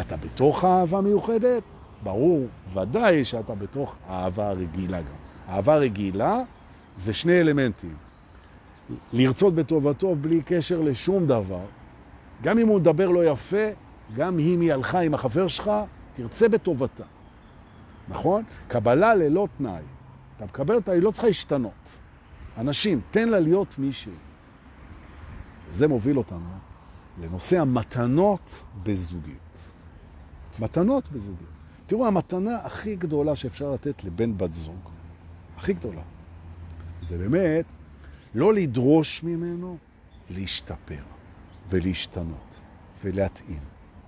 אתה 0.00 0.16
בתוך 0.16 0.64
האהבה 0.64 1.00
מיוחדת? 1.00 1.62
ברור, 2.04 2.46
ודאי 2.74 3.24
שאתה 3.24 3.54
בתוך 3.54 3.94
האהבה 4.08 4.48
הרגילה 4.48 5.00
גם. 5.00 5.06
אהבה 5.48 5.76
רגילה 5.76 6.40
זה 6.96 7.12
שני 7.12 7.40
אלמנטים. 7.40 7.94
לרצות 9.12 9.54
בטובתו 9.54 10.14
בלי 10.14 10.42
קשר 10.42 10.80
לשום 10.80 11.26
דבר. 11.26 11.64
גם 12.42 12.58
אם 12.58 12.68
הוא 12.68 12.80
מדבר 12.80 13.08
לא 13.08 13.24
יפה, 13.24 13.66
גם 14.16 14.38
אם 14.38 14.60
היא 14.60 14.72
הלכה 14.72 15.00
עם 15.00 15.14
החבר 15.14 15.46
שלך, 15.46 15.70
תרצה 16.14 16.48
בטובתה. 16.48 17.04
נכון? 18.08 18.44
קבלה 18.68 19.14
ללא 19.14 19.48
תנאי. 19.58 19.82
אתה 20.36 20.44
מקבל 20.44 20.74
אותה, 20.74 20.92
היא 20.92 21.02
לא 21.02 21.10
צריכה 21.10 21.26
להשתנות. 21.26 21.98
אנשים, 22.58 23.00
תן 23.10 23.28
לה 23.28 23.40
להיות 23.40 23.78
מישהי. 23.78 24.12
זה 25.72 25.88
מוביל 25.88 26.18
אותנו 26.18 26.38
לנושא 27.22 27.60
המתנות 27.60 28.62
בזוגיות. 28.82 29.58
מתנות 30.58 31.08
בזוגיות. 31.12 31.63
תראו, 31.86 32.06
המתנה 32.06 32.56
הכי 32.56 32.96
גדולה 32.96 33.36
שאפשר 33.36 33.72
לתת 33.72 34.04
לבן 34.04 34.38
בת 34.38 34.54
זוג, 34.54 34.80
הכי 35.56 35.72
גדולה, 35.72 36.02
זה 37.02 37.18
באמת 37.18 37.64
לא 38.34 38.54
לדרוש 38.54 39.22
ממנו 39.22 39.76
להשתפר 40.30 41.02
ולהשתנות 41.68 42.60
ולהתאים 43.02 43.60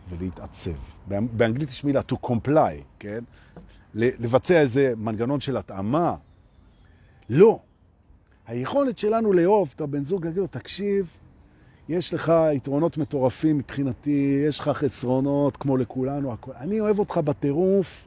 ולהתעצב. 0.09 0.71
באנגלית 1.09 1.69
יש 1.69 1.85
מילה 1.85 2.01
to 2.13 2.27
comply, 2.27 2.83
כן? 2.99 3.25
לבצע 3.95 4.61
איזה 4.61 4.93
מנגנון 4.97 5.41
של 5.41 5.57
התאמה. 5.57 6.17
לא. 7.31 7.61
היכולת 8.47 8.99
שלנו 8.99 9.33
לאהוב 9.33 9.73
את 9.77 9.81
הבן 9.81 10.05
זוג, 10.05 10.25
להגיד 10.25 10.41
לו, 10.41 10.47
תקשיב, 10.47 11.19
יש 11.89 12.15
לך 12.15 12.33
יתרונות 12.53 12.99
מטורפים 12.99 13.59
מבחינתי, 13.59 14.43
יש 14.49 14.61
לך 14.61 14.69
חסרונות 14.69 15.57
כמו 15.57 15.77
לכולנו, 15.77 16.33
הכל. 16.33 16.53
אני 16.57 16.81
אוהב 16.81 16.99
אותך 16.99 17.19
בטירוף 17.19 18.07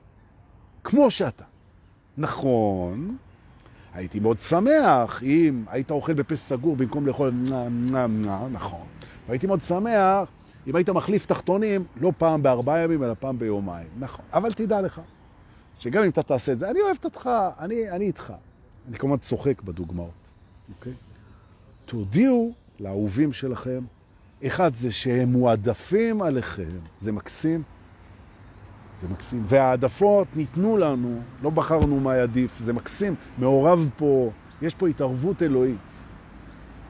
כמו 0.84 1.12
שאתה. 1.12 1.44
נכון, 2.18 3.18
הייתי 3.94 4.20
מאוד 4.20 4.40
שמח 4.40 5.24
אם 5.24 5.64
היית 5.68 5.92
אוכל 5.92 6.14
בפס 6.14 6.50
סגור 6.50 6.76
במקום 6.76 7.08
לאכול 7.08 7.34
נכון. 8.52 8.86
והייתי 9.28 9.48
מאוד 9.48 9.62
שמח 9.62 10.30
אם 10.68 10.76
היית 10.76 10.90
מחליף 10.90 11.26
תחתונים 11.26 11.84
לא 12.02 12.12
פעם 12.18 12.44
בארבעה 12.44 12.80
ימים, 12.84 13.04
אלא 13.04 13.14
פעם 13.20 13.40
ביומיים. 13.40 13.88
נכון. 14.00 14.26
אבל 14.34 14.54
תדע 14.54 14.82
לך, 14.82 15.02
שגם 15.80 16.04
אם 16.04 16.10
אתה 16.10 16.24
תעשה 16.24 16.52
את 16.52 16.60
זה, 16.60 16.70
אני 16.70 16.82
אוהבת 16.82 17.06
אותך, 17.06 17.30
אני, 17.60 17.92
אני 17.92 18.06
איתך. 18.06 18.34
אני 18.88 18.98
כמובן 18.98 19.18
צוחק 19.18 19.62
בדוגמאות, 19.62 20.30
אוקיי? 20.76 20.94
תודיעו 21.86 22.54
לאהובים 22.80 23.34
שלכם, 23.34 23.84
אחד 24.46 24.76
זה 24.76 24.92
שהם 24.92 25.32
מועדפים 25.32 26.22
עליכם, 26.22 26.80
זה 27.00 27.12
מקסים, 27.12 27.64
זה 29.02 29.08
מקסים. 29.08 29.44
והעדפות 29.46 30.28
ניתנו 30.36 30.78
לנו, 30.78 31.22
לא 31.42 31.50
בחרנו 31.50 32.00
מה 32.00 32.18
ידיף, 32.18 32.60
זה 32.60 32.74
מקסים, 32.74 33.16
מעורב 33.38 33.90
פה, 33.98 34.32
יש 34.62 34.76
פה 34.76 34.88
התערבות 34.88 35.44
אלוהית. 35.44 35.78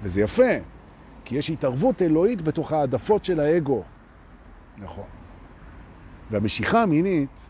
וזה 0.03 0.21
יפה, 0.21 0.53
כי 1.25 1.35
יש 1.35 1.49
התערבות 1.49 2.01
אלוהית 2.01 2.41
בתוך 2.41 2.71
העדפות 2.71 3.25
של 3.25 3.39
האגו. 3.39 3.83
נכון. 4.77 5.05
והמשיכה 6.31 6.83
המינית 6.83 7.49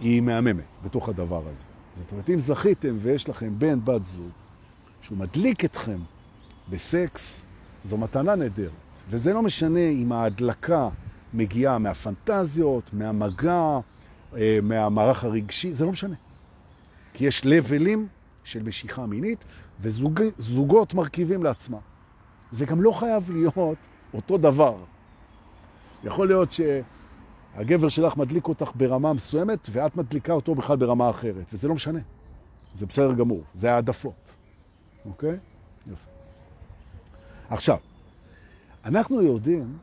היא 0.00 0.20
מהממת 0.20 0.64
בתוך 0.84 1.08
הדבר 1.08 1.42
הזה. 1.48 1.66
זאת 1.96 2.12
אומרת, 2.12 2.30
אם 2.30 2.38
זכיתם 2.38 2.96
ויש 2.98 3.28
לכם 3.28 3.54
בן, 3.58 3.84
בת 3.84 4.04
זוג, 4.04 4.30
שהוא 5.00 5.18
מדליק 5.18 5.64
אתכם 5.64 5.98
בסקס, 6.72 7.44
זו 7.84 7.96
מתנה 7.96 8.34
נהדרת. 8.34 8.70
וזה 9.10 9.32
לא 9.32 9.42
משנה 9.42 9.88
אם 9.88 10.12
ההדלקה 10.12 10.88
מגיעה 11.34 11.78
מהפנטזיות, 11.78 12.90
מהמגע, 12.92 13.78
אה, 14.36 14.58
מהמערך 14.62 15.24
הרגשי, 15.24 15.72
זה 15.72 15.84
לא 15.84 15.90
משנה. 15.90 16.14
כי 17.14 17.24
יש 17.24 17.46
לבלים 17.46 18.08
של 18.44 18.62
משיכה 18.62 19.06
מינית, 19.06 19.44
וזוגות 19.80 20.94
מרכיבים 20.94 21.42
לעצמם. 21.42 21.78
זה 22.50 22.66
גם 22.66 22.82
לא 22.82 22.92
חייב 22.92 23.30
להיות 23.30 23.78
אותו 24.14 24.38
דבר. 24.38 24.76
יכול 26.04 26.26
להיות 26.26 26.48
שהגבר 26.52 27.88
שלך 27.88 28.16
מדליק 28.16 28.48
אותך 28.48 28.70
ברמה 28.74 29.12
מסוימת, 29.12 29.68
ואת 29.72 29.96
מדליקה 29.96 30.32
אותו 30.32 30.54
בכלל 30.54 30.76
ברמה 30.76 31.10
אחרת, 31.10 31.44
וזה 31.52 31.68
לא 31.68 31.74
משנה. 31.74 32.00
זה 32.74 32.86
בסדר 32.86 33.12
גמור, 33.12 33.42
זה 33.54 33.74
העדפות. 33.74 34.34
אוקיי? 35.06 35.38
עכשיו, 37.52 37.76
אנחנו 38.84 39.22
יודעים 39.22 39.78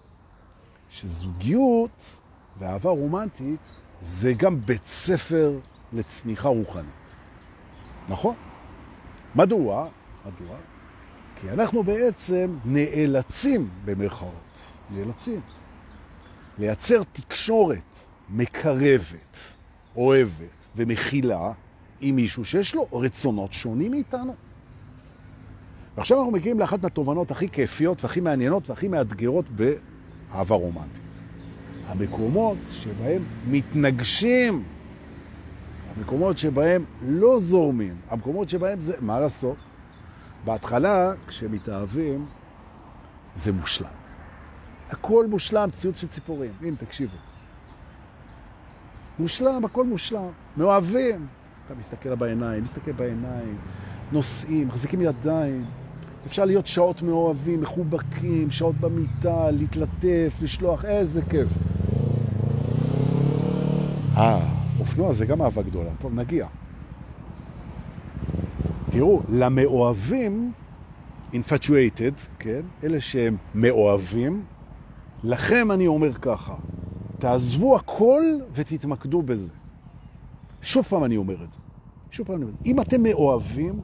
שזוגיות 0.89 2.15
ואהבה 2.60 2.89
רומנטית 2.89 3.60
זה 4.01 4.34
גם 4.34 4.62
בית 4.65 4.86
ספר 4.86 5.60
לצמיחה 5.93 6.49
רוחנית. 6.49 7.12
נכון? 8.10 8.36
מדוע? 9.36 9.88
מדוע? 10.25 10.58
כי 11.36 11.49
אנחנו 11.49 11.84
בעצם 11.84 12.58
נאלצים, 12.65 13.69
במרכאות, 13.86 14.60
נאלצים, 14.89 15.41
לייצר 16.58 17.03
תקשורת 17.03 17.97
מקרבת, 18.29 19.38
אוהבת 19.95 20.67
ומכילה 20.75 21.51
עם 22.01 22.15
מישהו 22.15 22.45
שיש 22.45 22.75
לו 22.75 22.88
רצונות 22.91 23.53
שונים 23.53 23.91
מאיתנו. 23.91 24.48
ועכשיו 25.99 26.17
אנחנו 26.17 26.31
מגיעים 26.31 26.59
לאחת 26.59 26.83
מהתובנות 26.83 27.31
הכי 27.31 27.49
כיפיות 27.49 28.03
והכי 28.03 28.19
מעניינות 28.19 28.69
והכי 28.69 28.88
מאתגרות 28.88 29.45
באהבה 29.49 30.55
רומנטית. 30.55 31.01
המקומות 31.88 32.57
שבהם 32.71 33.23
מתנגשים, 33.47 34.63
המקומות 35.97 36.38
שבהם 36.38 36.85
לא 37.01 37.39
זורמים, 37.39 37.95
המקומות 38.09 38.49
שבהם 38.49 38.79
זה, 38.79 38.93
מה 38.99 39.19
לעשות? 39.19 39.57
בהתחלה, 40.45 41.13
כשמתאהבים, 41.27 42.25
זה 43.35 43.51
מושלם. 43.51 43.89
הכל 44.89 45.27
מושלם, 45.27 45.69
ציוץ 45.71 46.01
של 46.01 46.07
ציפורים. 46.07 46.51
הנה, 46.62 46.75
תקשיבו. 46.75 47.17
מושלם, 49.19 49.65
הכל 49.65 49.85
מושלם. 49.85 50.29
מאוהבים. 50.57 51.27
אתה 51.65 51.75
מסתכל 51.75 52.15
בעיניים, 52.15 52.63
מסתכל 52.63 52.91
בעיניים, 52.91 53.57
נוסעים, 54.12 54.67
מחזיקים 54.67 55.01
ידיים. 55.01 55.65
אפשר 56.25 56.45
להיות 56.45 56.67
שעות 56.67 57.01
מאוהבים, 57.01 57.62
מחובקים, 57.62 58.51
שעות 58.51 58.75
במיטה, 58.75 59.51
להתלטף, 59.51 60.39
לשלוח, 60.41 60.86
איזה 60.86 61.21
כיף. 61.21 61.49
אה, 64.17 64.39
אופנוע 64.79 65.13
זה 65.13 65.25
גם 65.25 65.41
אהבה 65.41 65.62
גדולה. 65.62 65.89
טוב, 65.99 66.13
נגיע. 66.13 66.47
תראו, 68.89 69.21
למאוהבים, 69.29 70.51
infatuated, 71.34 72.19
כן? 72.39 72.62
אלה 72.84 73.01
שהם 73.01 73.38
מאוהבים, 73.55 74.43
לכם 75.23 75.71
אני 75.71 75.88
אומר 75.88 76.13
ככה, 76.13 76.55
תעזבו 77.19 77.75
הכל 77.75 78.23
ותתמקדו 78.53 79.21
בזה. 79.21 79.49
שוב 80.62 80.86
פעם 80.86 81.03
אני 81.03 81.17
אומר 81.17 81.43
את 81.43 81.51
זה. 81.51 81.58
שוב 82.12 82.27
פעם 82.27 82.36
אני 82.36 82.43
אומר 82.43 82.53
את 82.53 82.63
זה. 82.63 82.69
אם 82.69 82.82
אתם 82.82 83.03
מאוהבים, 83.03 83.79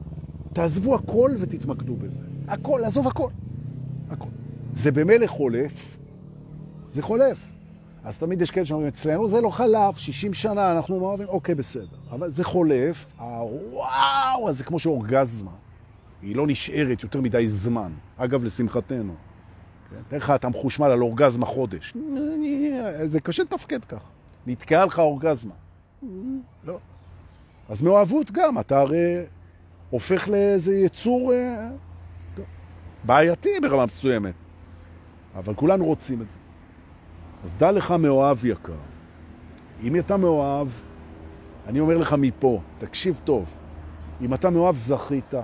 תעזבו 0.56 0.94
הכל 0.94 1.30
ותתמקדו 1.38 1.96
בזה. 1.96 2.20
הכל, 2.48 2.84
עזוב 2.84 3.08
הכל. 3.08 3.30
הכל. 4.10 4.28
זה 4.72 4.92
במילא 4.92 5.26
חולף, 5.26 5.98
זה 6.90 7.02
חולף. 7.02 7.46
אז 8.04 8.18
תמיד 8.18 8.40
יש 8.40 8.50
כאלה 8.50 8.66
שאומרים, 8.66 8.88
אצלנו 8.88 9.28
זה 9.28 9.40
לא 9.40 9.50
חלף, 9.50 9.96
60 9.96 10.34
שנה 10.34 10.72
אנחנו 10.72 11.00
מאוהבים, 11.00 11.28
אוקיי, 11.28 11.54
בסדר. 11.54 11.96
אבל 12.10 12.30
זה 12.30 12.44
חולף, 12.44 13.06
הוואו, 13.18 14.52
זה 14.52 14.64
כמו 14.64 14.78
שאורגזמה. 14.78 15.50
היא 16.22 16.36
לא 16.36 16.46
נשארת 16.46 17.02
יותר 17.02 17.20
מדי 17.20 17.46
זמן. 17.46 17.92
אגב, 18.16 18.44
לשמחתנו. 18.44 19.14
כן? 19.90 19.96
תאר 20.08 20.18
לך, 20.18 20.30
אתה 20.30 20.48
מחושמל 20.48 20.86
על 20.86 21.02
אורגזמה 21.02 21.46
חודש. 21.46 21.94
זה 23.04 23.20
קשה 23.20 23.42
לתפקד 23.42 23.84
ככה. 23.84 24.08
נתקעה 24.46 24.86
לך 24.86 24.98
אורגזמה. 24.98 25.54
לא. 26.64 26.78
אז 27.68 27.82
מאוהבות 27.82 28.30
גם, 28.30 28.58
אתה 28.58 28.80
הרי 28.80 29.24
הופך 29.90 30.28
לאיזה 30.28 30.74
יצור 30.74 31.32
אה, 31.32 31.68
בעייתי 33.04 33.48
ברמה 33.62 33.86
מסוימת. 33.86 34.34
אבל 35.36 35.54
כולנו 35.54 35.84
רוצים 35.84 36.22
את 36.22 36.30
זה. 36.30 36.38
אז 37.44 37.50
דע 37.58 37.70
לך 37.70 37.90
מאוהב 37.90 38.44
יקר. 38.44 38.72
אם 39.82 39.98
אתה 39.98 40.16
מאוהב, 40.16 40.68
אני 41.66 41.80
אומר 41.80 41.98
לך 41.98 42.12
מפה, 42.18 42.60
תקשיב 42.78 43.20
טוב, 43.24 43.44
אם 44.20 44.34
אתה 44.34 44.50
מאוהב 44.50 44.76
זכית, 44.76 45.34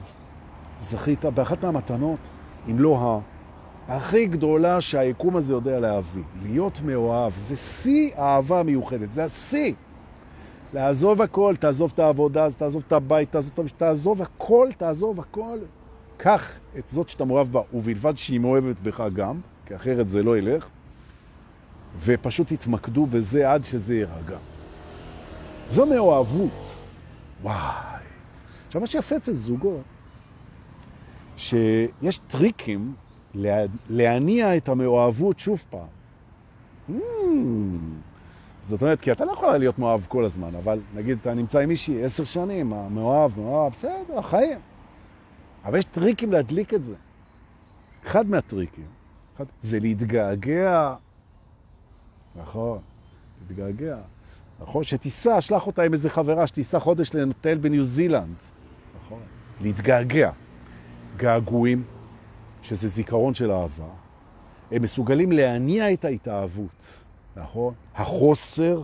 זכית 0.79 1.25
באחת 1.25 1.65
מהמתנות, 1.65 2.29
אם 2.71 2.79
לא 2.79 2.99
ה... 2.99 3.33
הכי 3.89 4.27
גדולה 4.27 4.81
שהיקום 4.81 5.37
הזה 5.37 5.55
יודע 5.55 5.81
להביא. 5.81 6.23
להיות 6.43 6.81
מאוהב, 6.85 7.33
זה 7.37 7.57
שיא 7.57 8.11
האהבה 8.17 8.61
המיוחדת, 8.61 9.13
זה 9.13 9.25
השיא. 9.25 9.73
לעזוב 10.73 11.23
הכל, 11.23 11.55
תעזוב 11.57 11.91
את 11.95 11.99
העבודה, 11.99 12.51
תעזוב 12.51 12.83
את 12.87 12.93
הבית, 12.93 13.33
תעזוב 13.33 13.51
את 13.55 13.59
המשפט, 13.59 13.79
תעזוב 13.79 14.23
הכל, 14.23 14.69
תעזוב 14.79 15.21
הכל. 15.21 15.59
קח 16.17 16.59
את 16.79 16.89
זאת 16.89 17.09
שאתה 17.09 17.25
מאוהב 17.25 17.53
בה, 17.53 17.61
ובלבד 17.75 18.17
שהיא 18.17 18.41
מאוהבת 18.41 18.79
בך 18.83 19.05
גם, 19.15 19.39
כי 19.67 19.77
אחרת 19.77 20.09
זה 20.09 20.23
לא 20.23 20.39
ילך. 20.39 20.67
ופשוט 22.01 22.53
התמקדו 22.53 23.07
בזה 23.07 23.53
עד 23.53 23.65
שזה 23.65 23.95
יירגע. 23.95 24.39
זו 25.71 25.87
מאוהבות. 25.87 26.75
וואי. 27.43 28.03
עכשיו, 28.67 28.81
מה 28.81 28.87
שיפה 28.87 29.17
אצל 29.17 29.33
זוגות, 29.33 29.83
שיש 31.37 32.19
טריקים 32.29 32.95
להניע 33.91 34.57
את 34.57 34.69
המאוהבות 34.69 35.39
שוב 35.39 35.63
פעם. 35.71 35.87
זאת 38.63 38.83
אומרת, 38.83 39.01
כי 39.01 39.13
אתה 39.13 39.25
לא 39.25 39.33
יכול 39.33 39.57
להיות 39.57 39.79
מאוהב 39.79 40.01
כל 40.09 40.25
הזמן, 40.25 40.55
אבל 40.55 40.81
נגיד 40.95 41.19
אתה 41.21 41.35
נמצא 41.35 41.59
עם 41.59 41.69
מישהי 41.69 42.05
עשר 42.05 42.25
שנים, 42.25 42.73
מאוהב, 42.91 43.39
מאוהב, 43.41 43.73
בסדר, 43.73 44.19
החיים. 44.19 44.59
אבל 45.65 45.79
יש 45.79 45.85
טריקים 45.85 46.33
להדליק 46.33 46.75
את 46.75 46.85
זה. 46.85 46.95
אחד 48.07 48.27
מהטריקים, 48.27 48.87
אחד, 49.37 49.45
זה 49.61 49.81
להתגעגע. 49.81 50.95
נכון, 52.37 52.79
להתגעגע. 53.41 53.97
נכון, 54.61 54.85
שתיסע, 54.85 55.41
שלח 55.41 55.67
אותה 55.67 55.83
עם 55.83 55.93
איזה 55.93 56.11
חברה 56.11 56.47
שתיסע 56.47 56.79
חודש 56.79 57.15
לנטל 57.15 57.59
בניו 57.59 57.83
זילנד. 57.83 58.37
נכון. 59.05 59.21
להתגעגע. 59.61 60.31
געגועים, 61.17 61.85
שזה 62.63 62.89
זיכרון 62.89 63.35
של 63.35 63.51
אהבה, 63.51 63.89
הם 64.71 64.83
מסוגלים 64.83 65.33
להניע 65.33 65.93
את 65.93 66.05
ההתאהבות, 66.05 67.02
נכון? 67.37 67.75
החוסר, 67.95 68.83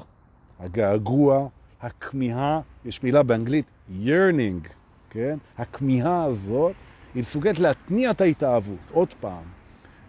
הגעגוע, 0.61 1.49
הכמיהה, 1.81 2.61
יש 2.85 3.03
מילה 3.03 3.23
באנגלית, 3.23 3.67
yearning, 4.03 4.69
כן? 5.11 5.39
הכמיהה 5.59 6.25
הזאת, 6.25 6.73
היא 7.15 7.21
מסוגלת 7.21 7.59
להתניע 7.59 8.11
את 8.11 8.21
ההתאהבות, 8.21 8.91
עוד 8.93 9.15
פעם. 9.21 9.45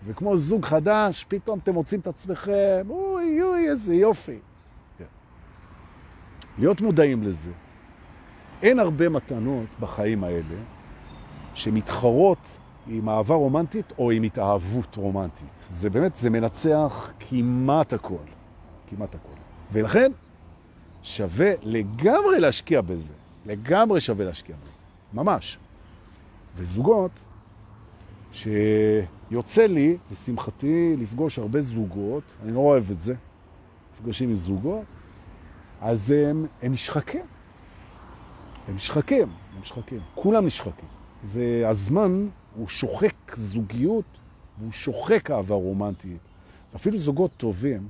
וכמו 0.06 0.38
זוג 0.38 0.65
חדש, 0.65 1.25
פתאום 1.28 1.60
אתם 1.60 1.73
מוצאים 1.73 2.02
את 2.02 2.08
עצמכם, 2.08 2.86
אוי 2.89 3.41
אוי, 3.41 3.69
איזה 3.69 3.95
יופי. 3.95 4.38
כן. 4.97 5.06
להיות 6.58 6.82
מודעים 6.82 7.23
לזה. 7.23 7.52
אין 8.62 8.80
הרבה 8.80 9.10
מתנות 9.10 9.65
בחיים 9.80 10.23
האלה 10.23 10.56
שמתחרות 11.54 12.60
עם 12.89 13.10
אהבה 13.10 13.36
רומנטית 13.36 13.86
או 13.97 14.12
עם 14.12 14.23
התאהבות 14.23 14.95
רומנטית. 14.95 15.65
זה 15.69 15.89
באמת, 15.89 16.15
זה 16.15 16.30
מנצח 16.30 17.12
כמעט 17.19 17.93
הכל. 17.93 18.15
כמעט 18.89 19.15
הכל. 19.15 19.39
ולכן 19.71 20.12
שווה 21.04 21.52
לגמרי 21.62 22.39
להשקיע 22.39 22.82
בזה. 22.82 23.13
לגמרי 23.45 24.02
שווה 24.02 24.25
להשקיע 24.25 24.56
בזה. 24.56 24.80
ממש. 25.13 25.58
וזוגות, 26.56 27.23
שיוצא 28.32 29.65
לי, 29.65 29.97
לשמחתי, 30.12 30.95
לפגוש 30.97 31.39
הרבה 31.39 31.62
זוגות, 31.62 32.36
אני 32.43 32.52
לא 32.52 32.60
אוהב 32.60 32.91
את 32.91 33.02
זה, 33.02 33.13
מפגשים 33.93 34.30
עם 34.30 34.38
זוגות, 34.38 34.86
אז 35.82 36.12
הם, 36.12 36.45
הם 36.62 36.71
נשחקים. 36.71 37.25
הם 38.67 38.75
נשחקים, 38.75 39.28
הם 39.56 39.62
נשחקים. 39.62 39.99
כולם 40.15 40.45
נשחקים. 40.45 40.89
זה 41.23 41.63
הזמן 41.67 42.28
הוא 42.60 42.67
שוחק 42.67 43.36
זוגיות, 43.36 44.06
והוא 44.60 44.72
שוחק 44.72 45.32
אהבה 45.32 45.56
רומנטית. 45.56 46.22
אפילו 46.76 46.98
זוגות 46.98 47.32
טובים, 47.38 47.88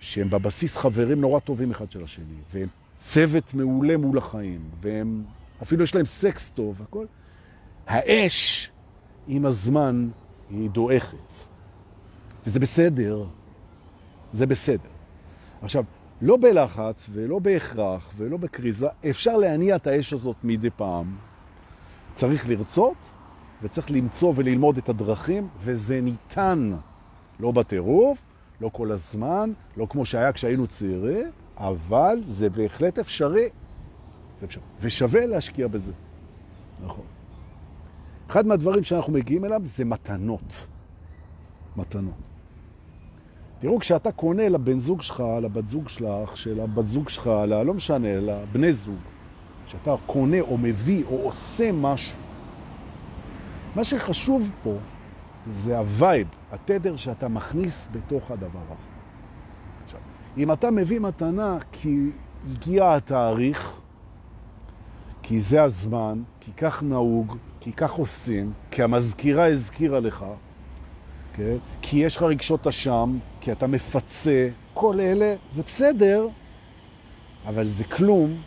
שהם 0.00 0.30
בבסיס 0.30 0.76
חברים 0.76 1.20
נורא 1.20 1.40
טובים 1.40 1.70
אחד 1.70 1.90
של 1.90 2.04
השני, 2.04 2.38
והם 2.52 2.68
צוות 2.96 3.54
מעולה 3.54 3.96
מול 3.96 4.18
החיים, 4.18 4.60
והם, 4.80 5.24
אפילו 5.62 5.82
יש 5.82 5.94
להם 5.94 6.04
סקס 6.04 6.50
טוב, 6.50 6.82
הכל. 6.82 7.06
האש 7.86 8.70
עם 9.28 9.46
הזמן 9.46 10.08
היא 10.50 10.70
דועכת. 10.70 11.34
וזה 12.46 12.60
בסדר, 12.60 13.24
זה 14.32 14.46
בסדר. 14.46 14.88
עכשיו, 15.62 15.84
לא 16.22 16.36
בלחץ 16.36 17.08
ולא 17.12 17.38
בהכרח 17.38 18.10
ולא 18.16 18.36
בקריזה, 18.36 18.88
אפשר 19.10 19.36
להניע 19.36 19.76
את 19.76 19.86
האש 19.86 20.12
הזאת 20.12 20.36
מדי 20.44 20.70
פעם. 20.70 21.16
צריך 22.14 22.48
לרצות 22.48 22.96
וצריך 23.62 23.90
למצוא 23.90 24.32
וללמוד 24.36 24.76
את 24.76 24.88
הדרכים, 24.88 25.48
וזה 25.60 26.00
ניתן. 26.00 26.70
לא 27.40 27.50
בטירוף, 27.50 28.22
לא 28.60 28.70
כל 28.72 28.92
הזמן, 28.92 29.52
לא 29.76 29.86
כמו 29.90 30.04
שהיה 30.04 30.32
כשהיינו 30.32 30.66
צעירים, 30.66 31.30
אבל 31.56 32.18
זה 32.22 32.50
בהחלט 32.50 32.98
אפשרי. 32.98 33.48
זה 34.36 34.46
אפשרי. 34.46 34.62
ושווה 34.80 35.26
להשקיע 35.26 35.68
בזה. 35.68 35.92
נכון. 36.84 37.04
אחד 38.30 38.46
מהדברים 38.46 38.84
שאנחנו 38.84 39.12
מגיעים 39.12 39.44
אליו 39.44 39.60
זה 39.64 39.84
מתנות. 39.84 40.66
מתנות. 41.76 42.14
תראו, 43.58 43.78
כשאתה 43.78 44.12
קונה 44.12 44.48
לבן 44.48 44.78
זוג 44.78 45.02
שלך, 45.02 45.24
לבת 45.42 45.68
זוג 45.68 45.88
שלך, 45.88 46.36
של 46.36 46.60
הבת 46.60 46.86
זוג 46.86 47.08
שלך, 47.08 47.26
לא 47.46 47.74
משנה, 47.74 48.20
לבני 48.20 48.72
זוג, 48.72 48.98
כשאתה 49.66 49.94
קונה 50.06 50.40
או 50.40 50.58
מביא 50.58 51.04
או 51.04 51.22
עושה 51.22 51.72
משהו, 51.72 52.18
מה 53.78 53.84
שחשוב 53.84 54.50
פה 54.62 54.74
זה 55.46 55.78
ה 55.78 55.86
vibe, 55.86 56.28
התדר 56.52 56.96
שאתה 56.96 57.28
מכניס 57.28 57.88
בתוך 57.92 58.30
הדבר 58.30 58.60
הזה. 58.72 58.88
עכשיו, 59.84 60.00
אם 60.36 60.52
אתה 60.52 60.70
מביא 60.70 61.00
מתנה 61.00 61.58
כי 61.72 62.10
הגיע 62.50 62.94
התאריך, 62.94 63.80
כי 65.22 65.40
זה 65.40 65.62
הזמן, 65.62 66.22
כי 66.40 66.52
כך 66.52 66.82
נהוג, 66.82 67.36
כי 67.60 67.72
כך 67.72 67.92
עושים, 67.92 68.52
כי 68.70 68.82
המזכירה 68.82 69.46
הזכירה 69.46 70.00
לך, 70.00 70.24
כן? 71.32 71.56
כי 71.82 71.96
יש 71.96 72.16
לך 72.16 72.22
רגשות 72.22 72.66
אשם, 72.66 73.18
כי 73.40 73.52
אתה 73.52 73.66
מפצה, 73.66 74.48
כל 74.74 75.00
אלה 75.00 75.34
זה 75.50 75.62
בסדר, 75.62 76.28
אבל 77.46 77.66
זה 77.66 77.84
כלום 77.84 78.42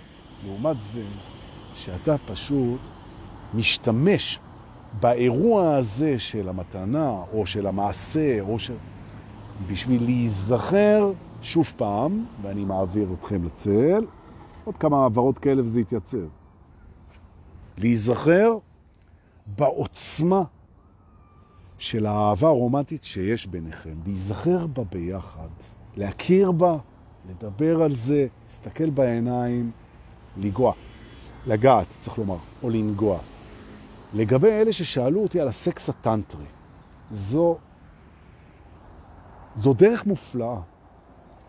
לעומת 0.45 0.79
זה 0.79 1.03
שאתה 1.75 2.15
פשוט 2.25 2.81
משתמש 3.53 4.39
באירוע 4.99 5.75
הזה 5.75 6.19
של 6.19 6.49
המתנה, 6.49 7.21
או 7.33 7.45
של 7.45 7.67
המעשה, 7.67 8.41
או 8.41 8.59
של... 8.59 8.75
בשביל 9.67 10.03
להיזכר 10.03 11.11
שוב 11.41 11.73
פעם, 11.77 12.25
ואני 12.41 12.65
מעביר 12.65 13.07
אתכם 13.19 13.45
לצל, 13.45 14.05
עוד 14.63 14.77
כמה 14.77 15.03
העברות 15.03 15.39
כאלה 15.39 15.61
וזה 15.61 15.81
יתייצב. 15.81 16.17
להיזכר 17.77 18.57
בעוצמה 19.57 20.43
של 21.77 22.05
האהבה 22.05 22.47
הרומנטית 22.47 23.03
שיש 23.03 23.47
ביניכם, 23.47 23.93
להיזכר 24.05 24.67
בה 24.67 24.83
ביחד, 24.91 25.49
להכיר 25.97 26.51
בה, 26.51 26.77
לדבר 27.29 27.83
על 27.83 27.91
זה, 27.91 28.27
להסתכל 28.45 28.89
בעיניים, 28.89 29.71
לגוע, 30.37 30.73
לגעת, 31.47 31.87
צריך 31.99 32.17
לומר, 32.17 32.37
או 32.63 32.69
לנגוע. 32.69 33.19
לגבי 34.13 34.51
אלה 34.51 34.73
ששאלו 34.73 35.23
אותי 35.23 35.39
על 35.39 35.47
הסקס 35.47 35.89
הטנטרי, 35.89 36.45
זו, 37.11 37.57
זו 39.55 39.73
דרך 39.73 40.05
מופלאה. 40.05 40.59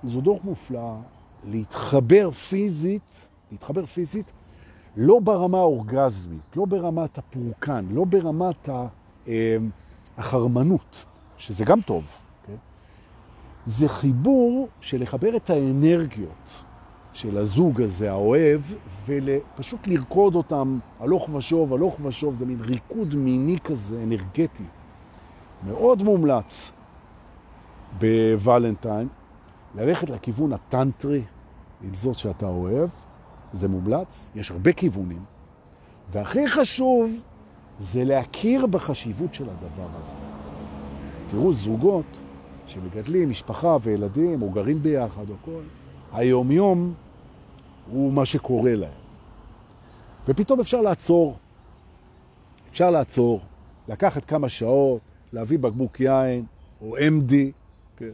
זו 0.05 0.21
דרך 0.21 0.45
מופלאה 0.45 0.97
להתחבר 1.45 2.31
פיזית, 2.31 3.29
להתחבר 3.51 3.87
פיזית, 3.87 4.33
לא 4.97 5.19
ברמה 5.19 5.59
האורגזמית, 5.59 6.57
לא 6.57 6.65
ברמת 6.65 7.19
הפורקן, 7.19 7.87
לא 7.91 8.05
ברמת 8.05 8.69
אה, 8.69 9.57
החרמנות, 10.19 11.05
שזה 11.39 11.65
גם 11.65 11.81
טוב. 11.81 12.05
כן? 12.47 12.57
זה 13.65 13.89
חיבור 13.89 14.69
של 14.81 15.03
לחבר 15.03 15.37
את 15.37 15.51
האנרגיות. 15.51 16.65
של 17.13 17.39
הזוג 17.39 17.83
הזה, 17.83 18.11
האוהב, 18.11 18.61
ופשוט 19.07 19.87
לרקוד 19.87 20.35
אותם 20.35 20.79
הלוך 21.01 21.29
ושוב, 21.35 21.75
הלוך 21.75 21.97
ושוב, 22.03 22.35
זה 22.35 22.47
מין 22.47 22.61
ריקוד 22.61 23.15
מיני 23.15 23.59
כזה, 23.65 24.03
אנרגטי. 24.03 24.65
מאוד 25.67 26.03
מומלץ 26.03 26.73
בוולנטיין, 27.99 29.09
ללכת 29.75 30.11
לכיוון 30.11 30.53
הטנטרי 30.53 31.23
עם 31.83 31.95
זאת 31.95 32.19
שאתה 32.19 32.47
אוהב, 32.47 32.89
זה 33.53 33.69
מומלץ, 33.69 34.31
יש 34.35 34.51
הרבה 34.51 34.73
כיוונים, 34.73 35.23
והכי 36.13 36.49
חשוב 36.49 37.21
זה 37.79 38.05
להכיר 38.05 38.67
בחשיבות 38.67 39.35
של 39.35 39.45
הדבר 39.45 39.89
הזה. 40.01 40.15
תראו, 41.31 41.53
זוגות 41.53 42.21
שמגדלים 42.67 43.31
משפחה 43.31 43.77
וילדים, 43.83 44.43
או 44.43 44.51
גרים 44.51 44.83
ביחד 44.83 45.31
או 45.31 45.35
כל, 45.45 45.61
היום-יום 46.13 46.95
הוא 47.91 48.13
מה 48.13 48.25
שקורה 48.25 48.75
להם. 48.75 49.03
ופתאום 50.29 50.61
אפשר 50.61 50.81
לעצור. 50.81 51.37
אפשר 52.71 52.91
לעצור, 52.91 53.41
לקחת 53.89 54.25
כמה 54.25 54.49
שעות, 54.49 55.01
להביא 55.33 55.59
בקבוק 55.59 56.01
יין, 56.01 56.45
או 56.81 56.97
MD. 56.97 57.33
כן. 57.97 58.11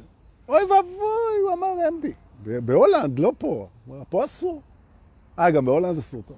אוי 0.48 0.62
ואבוי, 0.62 1.38
הוא 1.42 1.52
אמר 1.52 1.74
MD. 1.88 2.06
בהולנד, 2.44 3.18
לא 3.18 3.32
פה. 3.38 3.68
פה 4.08 4.24
אסור. 4.24 4.62
אה, 5.38 5.50
גם 5.50 5.64
בהולנד 5.64 5.98
אסור 5.98 6.22
טוב. 6.22 6.36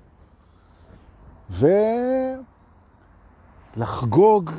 ולחגוג 3.76 4.50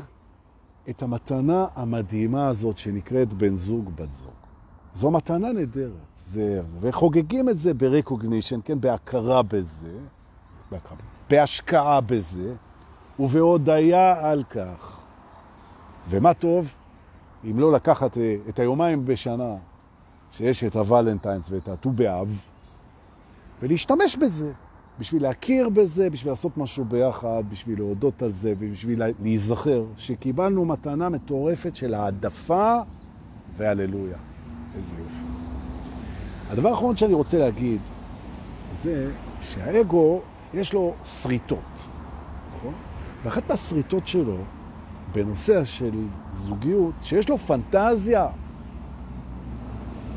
את 0.90 1.02
המתנה 1.02 1.68
המדהימה 1.76 2.48
הזאת 2.48 2.78
שנקראת 2.78 3.34
בן 3.34 3.56
זוג, 3.56 3.90
בת 3.96 4.12
זוג. 4.12 4.41
זו 4.94 5.12
מתנה 5.12 5.52
נדרת. 5.52 5.92
זה, 6.26 6.62
וחוגגים 6.80 7.50
את 7.50 7.58
זה 7.58 7.74
ברקוגנישן, 7.74 8.60
כן, 8.66 8.82
בהכרה 8.82 9.44
בזה, 9.44 9.98
בהשקעה 11.30 12.02
בזה, 12.02 12.54
ובהודעה 13.20 14.32
על 14.32 14.44
כך. 14.44 15.00
ומה 16.10 16.34
טוב 16.34 16.74
אם 17.44 17.60
לא 17.60 17.72
לקחת 17.72 18.18
אה, 18.18 18.36
את 18.50 18.60
היומיים 18.60 19.06
בשנה 19.06 19.56
שיש 20.32 20.64
את 20.64 20.76
הוולנטיינס 20.76 21.52
ואת 21.52 21.68
הט"ו 21.68 21.90
באב, 21.90 22.46
ולהשתמש 23.62 24.16
בזה, 24.16 24.52
בשביל 25.00 25.24
להכיר 25.24 25.70
בזה, 25.70 26.10
בשביל 26.10 26.32
לעשות 26.32 26.58
משהו 26.58 26.86
ביחד, 26.86 27.44
בשביל 27.50 27.80
להודות 27.80 28.22
על 28.22 28.30
זה 28.30 28.54
ובשביל 28.60 29.02
להיזכר 29.22 29.84
שקיבלנו 29.98 30.66
מתנה 30.66 31.10
מטורפת 31.10 31.76
של 31.76 31.94
העדפה 31.94 32.80
והללויה. 33.58 34.18
איזה 34.78 34.96
יופי. 34.96 35.26
הדבר 36.50 36.70
האחרון 36.70 36.98
שאני 36.98 37.14
רוצה 37.14 37.40
להגיד 37.40 37.82
זה 38.82 39.12
שהאגו 39.42 40.22
יש 40.54 40.74
לו 40.74 40.94
שריטות, 41.04 41.90
נכון? 42.56 42.74
ואחת 43.24 43.50
מהשריטות 43.50 44.08
שלו 44.08 44.38
בנושא 45.14 45.66
של 45.66 46.06
זוגיות, 46.32 46.94
שיש 47.02 47.30
לו 47.30 47.38
פנטזיה. 47.38 48.28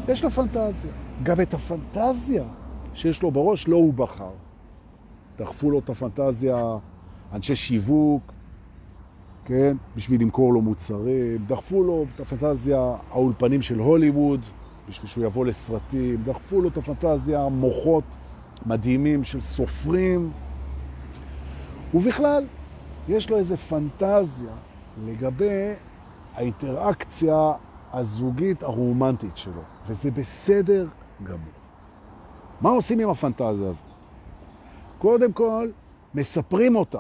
יש 0.09 0.25
לו 0.25 0.31
פנטזיה. 0.31 0.93
גם 1.23 1.41
את 1.41 1.55
הפנטזיה 1.55 2.45
שיש 2.95 3.23
לו 3.23 3.31
בראש 3.31 3.69
לא 3.69 3.77
הוא 3.77 3.95
בחר. 3.95 4.31
דחפו 5.39 5.71
לו 5.71 5.79
את 5.79 5.91
הפנטזיה 5.91 6.77
אנשי 7.33 7.57
שיווק, 7.57 8.33
כן? 9.45 9.77
בשביל 9.97 10.21
למכור 10.21 10.53
לו 10.53 10.61
מוצרים. 10.61 11.45
דחפו 11.47 11.83
לו 11.83 12.05
את 12.15 12.21
הפנטזיה 12.21 12.97
האולפנים 13.11 13.63
של 13.63 13.79
הוליווד, 13.79 14.41
בשביל 14.89 15.11
שהוא 15.11 15.25
יבוא 15.25 15.47
לסרטים. 15.47 16.17
דחפו 16.25 16.61
לו 16.61 16.69
את 16.69 16.77
הפנטזיה 16.77 17.49
מוחות 17.49 18.05
מדהימים 18.67 19.25
של 19.25 19.41
סופרים. 19.41 20.31
ובכלל, 21.95 22.47
יש 23.09 23.31
לו 23.31 23.37
איזה 23.37 23.57
פנטזיה 23.57 24.53
לגבי 25.07 25.73
האינטראקציה 26.35 27.53
הזוגית 27.93 28.63
הרומנטית 28.63 29.37
שלו, 29.37 29.63
וזה 29.87 30.11
בסדר 30.11 30.89
גמור. 31.23 31.39
מה 32.61 32.71
עושים 32.71 33.01
עם 33.01 33.11
הפנטזיה 33.11 33.69
הזאת? 33.71 33.85
קודם 34.99 35.33
כל, 35.33 35.69
מספרים 36.15 36.77
אותה. 36.77 36.99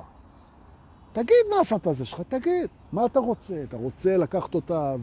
תגיד 1.14 1.36
מה 1.50 1.60
הפנטזיה 1.60 2.06
שלך, 2.06 2.22
תגיד, 2.28 2.68
מה 2.92 3.06
אתה 3.06 3.18
רוצה? 3.18 3.62
אתה 3.68 3.76
רוצה 3.76 4.16
לקחת 4.16 4.54
אותה 4.54 4.94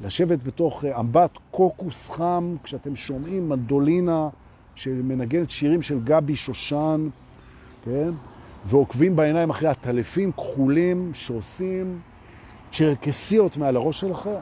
ולשבת 0.00 0.42
בתוך 0.42 0.84
אה, 0.84 1.00
אמבט 1.00 1.30
קוקוס 1.50 2.10
חם, 2.10 2.56
כשאתם 2.62 2.96
שומעים 2.96 3.48
מנדולינה 3.48 4.28
שמנגנת 4.74 5.50
שירים 5.50 5.82
של 5.82 6.00
גבי 6.04 6.36
שושן, 6.36 7.08
כן? 7.84 8.10
ועוקבים 8.64 9.16
בעיניים 9.16 9.50
אחרי 9.50 9.68
הטלפים 9.68 10.32
כחולים 10.32 11.10
שעושים 11.14 12.00
צ'רקסיות 12.72 13.56
מעל 13.56 13.76
הראש 13.76 14.00
שלכם. 14.00 14.40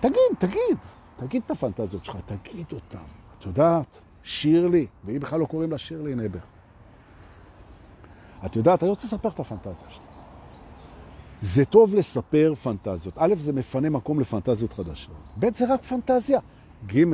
תגיד, 0.00 0.32
תגיד, 0.38 0.78
תגיד 1.16 1.42
את 1.46 1.50
הפנטזיות 1.50 2.04
שלך, 2.04 2.16
תגיד 2.26 2.66
אותן. 2.72 2.98
את 3.38 3.46
יודעת, 3.46 4.00
שירלי, 4.22 4.86
והיא 5.04 5.20
בכלל 5.20 5.40
לא 5.40 5.44
קוראים 5.44 5.70
לה 5.70 5.78
שירלי 5.78 6.14
נבר. 6.14 6.57
את 8.46 8.56
יודעת, 8.56 8.82
אני 8.82 8.90
רוצה 8.90 9.06
לספר 9.06 9.28
את 9.28 9.40
הפנטזיה 9.40 9.88
שלי. 9.88 10.04
זה 11.40 11.64
טוב 11.64 11.94
לספר 11.94 12.54
פנטזיות. 12.62 13.14
א', 13.16 13.34
זה 13.38 13.52
מפנה 13.52 13.90
מקום 13.90 14.20
לפנטזיות 14.20 14.72
חדשות. 14.72 15.14
ב', 15.38 15.54
זה 15.54 15.74
רק 15.74 15.84
פנטזיה. 15.84 16.40
ג', 16.86 17.04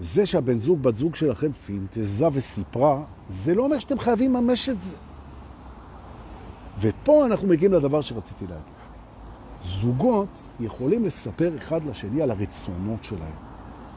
זה 0.00 0.26
שהבן 0.26 0.58
זוג, 0.58 0.82
בת 0.82 0.96
זוג 0.96 1.14
שלכם 1.14 1.52
פינטזה 1.52 2.26
וסיפרה, 2.32 3.02
זה 3.28 3.54
לא 3.54 3.62
אומר 3.64 3.78
שאתם 3.78 3.98
חייבים 3.98 4.34
לממש 4.34 4.68
את 4.68 4.80
זה. 4.80 4.96
ופה 6.80 7.26
אנחנו 7.26 7.48
מגיעים 7.48 7.72
לדבר 7.72 8.00
שרציתי 8.00 8.46
להגיד. 8.46 8.62
זוגות 9.62 10.28
יכולים 10.60 11.04
לספר 11.04 11.56
אחד 11.56 11.84
לשני 11.84 12.22
על 12.22 12.30
הרצונות 12.30 13.04
שלהם, 13.04 13.34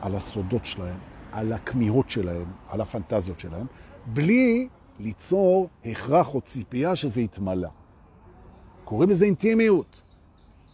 על 0.01 0.15
הסודות 0.15 0.65
שלהם, 0.65 0.97
על 1.31 1.53
הכמיהות 1.53 2.09
שלהם, 2.09 2.45
על 2.69 2.81
הפנטזיות 2.81 3.39
שלהם, 3.39 3.65
בלי 4.05 4.67
ליצור 4.99 5.69
הכרח 5.85 6.35
או 6.35 6.41
ציפייה 6.41 6.95
שזה 6.95 7.21
יתמלא. 7.21 7.69
קוראים 8.83 9.09
לזה 9.09 9.25
אינטימיות. 9.25 10.03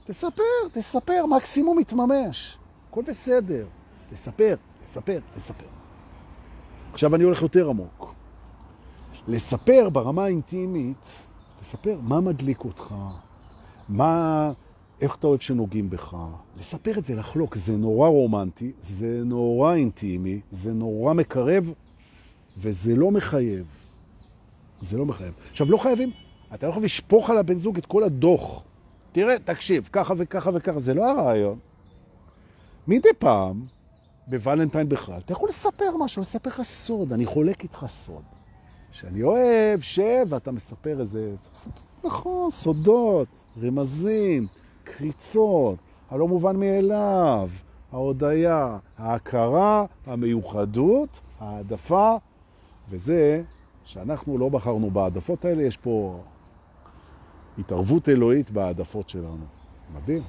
תספר, 0.04 0.44
תספר, 0.72 1.26
מקסימום 1.26 1.80
יתממש. 1.80 2.58
הכל 2.90 3.02
בסדר. 3.02 3.66
תספר, 4.14 4.56
לספר, 4.84 5.20
לספר. 5.36 5.66
עכשיו 6.94 7.16
אני 7.16 7.24
הולך 7.24 7.42
יותר 7.42 7.70
עמוק. 7.70 8.14
לספר 9.28 9.90
ברמה 9.90 10.24
האינטימית, 10.24 11.28
לספר 11.62 12.00
מה 12.02 12.22
מדליק 12.22 12.66
אותך, 12.66 12.96
מה, 13.90 14.52
איך 15.02 15.16
אתה 15.16 15.28
אוהב 15.28 15.40
שנוגעים 15.40 15.90
בך. 15.90 16.16
לספר 16.58 17.00
את 17.00 17.06
זה, 17.06 17.16
לחלוק, 17.16 17.56
זה 17.56 17.78
נורא 17.78 18.08
רומנטי, 18.08 18.72
זה 18.82 19.22
נורא 19.26 19.74
אינטימי, 19.74 20.42
זה 20.52 20.74
נורא 20.74 21.14
מקרב, 21.14 21.74
וזה 22.58 22.96
לא 22.96 23.12
מחייב. 23.12 23.87
זה 24.82 24.98
לא 24.98 25.06
מחייב. 25.06 25.34
עכשיו, 25.52 25.72
לא 25.72 25.78
חייבים, 25.78 26.12
אתה 26.54 26.66
לא 26.66 26.72
יכול 26.72 26.84
לשפוך 26.84 27.30
על 27.30 27.38
הבן 27.38 27.58
זוג 27.58 27.78
את 27.78 27.86
כל 27.86 28.04
הדוח. 28.04 28.64
תראה, 29.12 29.40
תקשיב, 29.40 29.90
ככה 29.92 30.14
וככה 30.18 30.50
וככה, 30.54 30.80
זה 30.80 30.94
לא 30.94 31.10
הרעיון. 31.10 31.60
מדי 32.88 33.10
פעם, 33.20 33.56
בוולנטיין 34.28 34.90
בכלל, 34.90 35.20
אתה 35.26 35.34
יכול 35.34 35.50
לספר 35.50 35.98
משהו, 36.00 36.22
לספר 36.22 36.50
לך 36.50 36.62
סוד, 36.64 37.14
אני 37.14 37.26
חולק 37.26 37.64
איתך 37.64 37.86
סוד. 37.88 38.24
שאני 38.92 39.24
אוהב, 39.24 39.82
שב, 39.82 40.26
ואתה 40.30 40.52
מספר 40.52 41.00
איזה... 41.00 41.36
נכון, 42.04 42.52
סודות, 42.52 43.28
רמזים, 43.62 44.48
קריצות, 44.84 45.76
הלא 46.10 46.28
מובן 46.28 46.56
מאליו, 46.56 47.50
ההודיה, 47.92 48.78
ההכרה, 48.98 49.86
המיוחדות, 50.06 51.22
העדפה, 51.40 52.16
וזה 52.90 53.44
שאנחנו 53.88 54.38
לא 54.38 54.50
בחרנו 54.50 54.92
בעדפות 54.92 55.46
האלה, 55.46 55.64
יש 55.64 55.78
פה 55.78 56.20
התערבות 57.58 58.10
אלוהית 58.10 58.52
בעדפות 58.52 59.10
שלנו. 59.10 59.46
מדהים. 59.96 60.24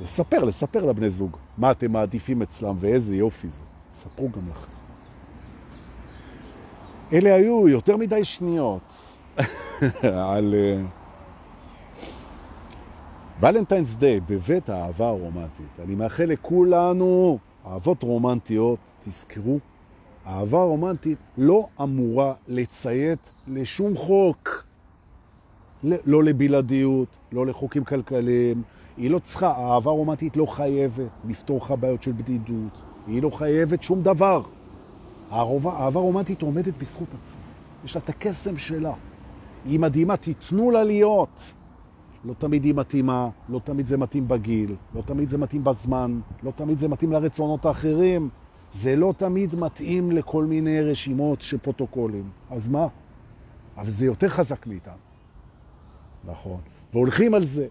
לספר, 0.00 0.44
לספר 0.44 0.84
לבני 0.84 1.10
זוג 1.10 1.36
מה 1.58 1.70
אתם 1.70 1.92
מעדיפים 1.92 2.42
אצלם 2.42 2.76
ואיזה 2.80 3.16
יופי 3.16 3.48
זה. 3.48 3.62
ספרו 3.90 4.28
גם 4.30 4.48
לכם. 4.48 4.72
אלה 7.12 7.34
היו 7.34 7.68
יותר 7.68 7.96
מדי 7.96 8.24
שניות 8.24 8.82
על 10.32 10.54
ולנטיינס 13.40 13.94
uh, 13.94 13.98
דיי 13.98 14.20
בבית 14.20 14.68
האהבה 14.68 15.08
הרומנטית. 15.08 15.80
אני 15.84 15.94
מאחל 15.94 16.24
לכולנו 16.24 17.38
אהבות 17.66 18.02
רומנטיות, 18.02 18.78
תזכרו, 19.04 19.58
אהבה 20.28 20.62
רומנטית 20.62 21.18
לא 21.38 21.66
אמורה 21.82 22.32
לציית 22.48 23.30
לשום 23.46 23.96
חוק. 23.96 24.64
לא 25.82 26.22
לבלעדיות, 26.22 27.18
לא 27.32 27.46
לחוקים 27.46 27.84
כלכליים, 27.84 28.62
היא 28.96 29.10
לא 29.10 29.18
צריכה, 29.18 29.48
האהבה 29.48 29.90
רומנטית 29.90 30.36
לא 30.36 30.46
חייבת 30.46 31.10
לפתור 31.28 31.58
לך 31.58 31.74
בעיות 31.80 32.02
של 32.02 32.12
בדידות, 32.12 32.82
היא 33.06 33.22
לא 33.22 33.30
חייבת 33.30 33.82
שום 33.82 34.02
דבר. 34.02 34.42
האהבה 35.30 36.00
רומנטית 36.00 36.42
עומדת 36.42 36.74
בזכות 36.78 37.08
עצמה, 37.20 37.42
יש 37.84 37.96
לה 37.96 38.02
את 38.04 38.08
הקסם 38.08 38.56
שלה. 38.56 38.92
היא 39.64 39.80
מדהימה, 39.80 40.16
תיתנו 40.16 40.70
לה 40.70 40.84
להיות. 40.84 41.54
לא 42.24 42.34
תמיד 42.38 42.64
היא 42.64 42.74
מתאימה, 42.74 43.28
לא 43.48 43.60
תמיד 43.64 43.86
זה 43.86 43.96
מתאים 43.96 44.28
בגיל, 44.28 44.74
לא 44.94 45.02
תמיד 45.02 45.28
זה 45.28 45.38
מתאים 45.38 45.64
בזמן, 45.64 46.20
לא 46.42 46.50
תמיד 46.50 46.78
זה 46.78 46.88
מתאים 46.88 47.12
לרצונות 47.12 47.66
האחרים, 47.66 48.28
זה 48.72 48.96
לא 48.96 49.14
תמיד 49.16 49.54
מתאים 49.54 50.12
לכל 50.12 50.44
מיני 50.44 50.80
רשימות 50.80 51.42
של 51.42 51.58
פרוטוקולים. 51.58 52.30
אז 52.50 52.68
מה? 52.68 52.86
אבל 53.76 53.90
זה 53.90 54.04
יותר 54.04 54.28
חזק 54.28 54.66
מאיתנו. 54.66 54.94
נכון. 56.24 56.60
והולכים 56.92 57.34
על 57.34 57.44
זה. 57.44 57.66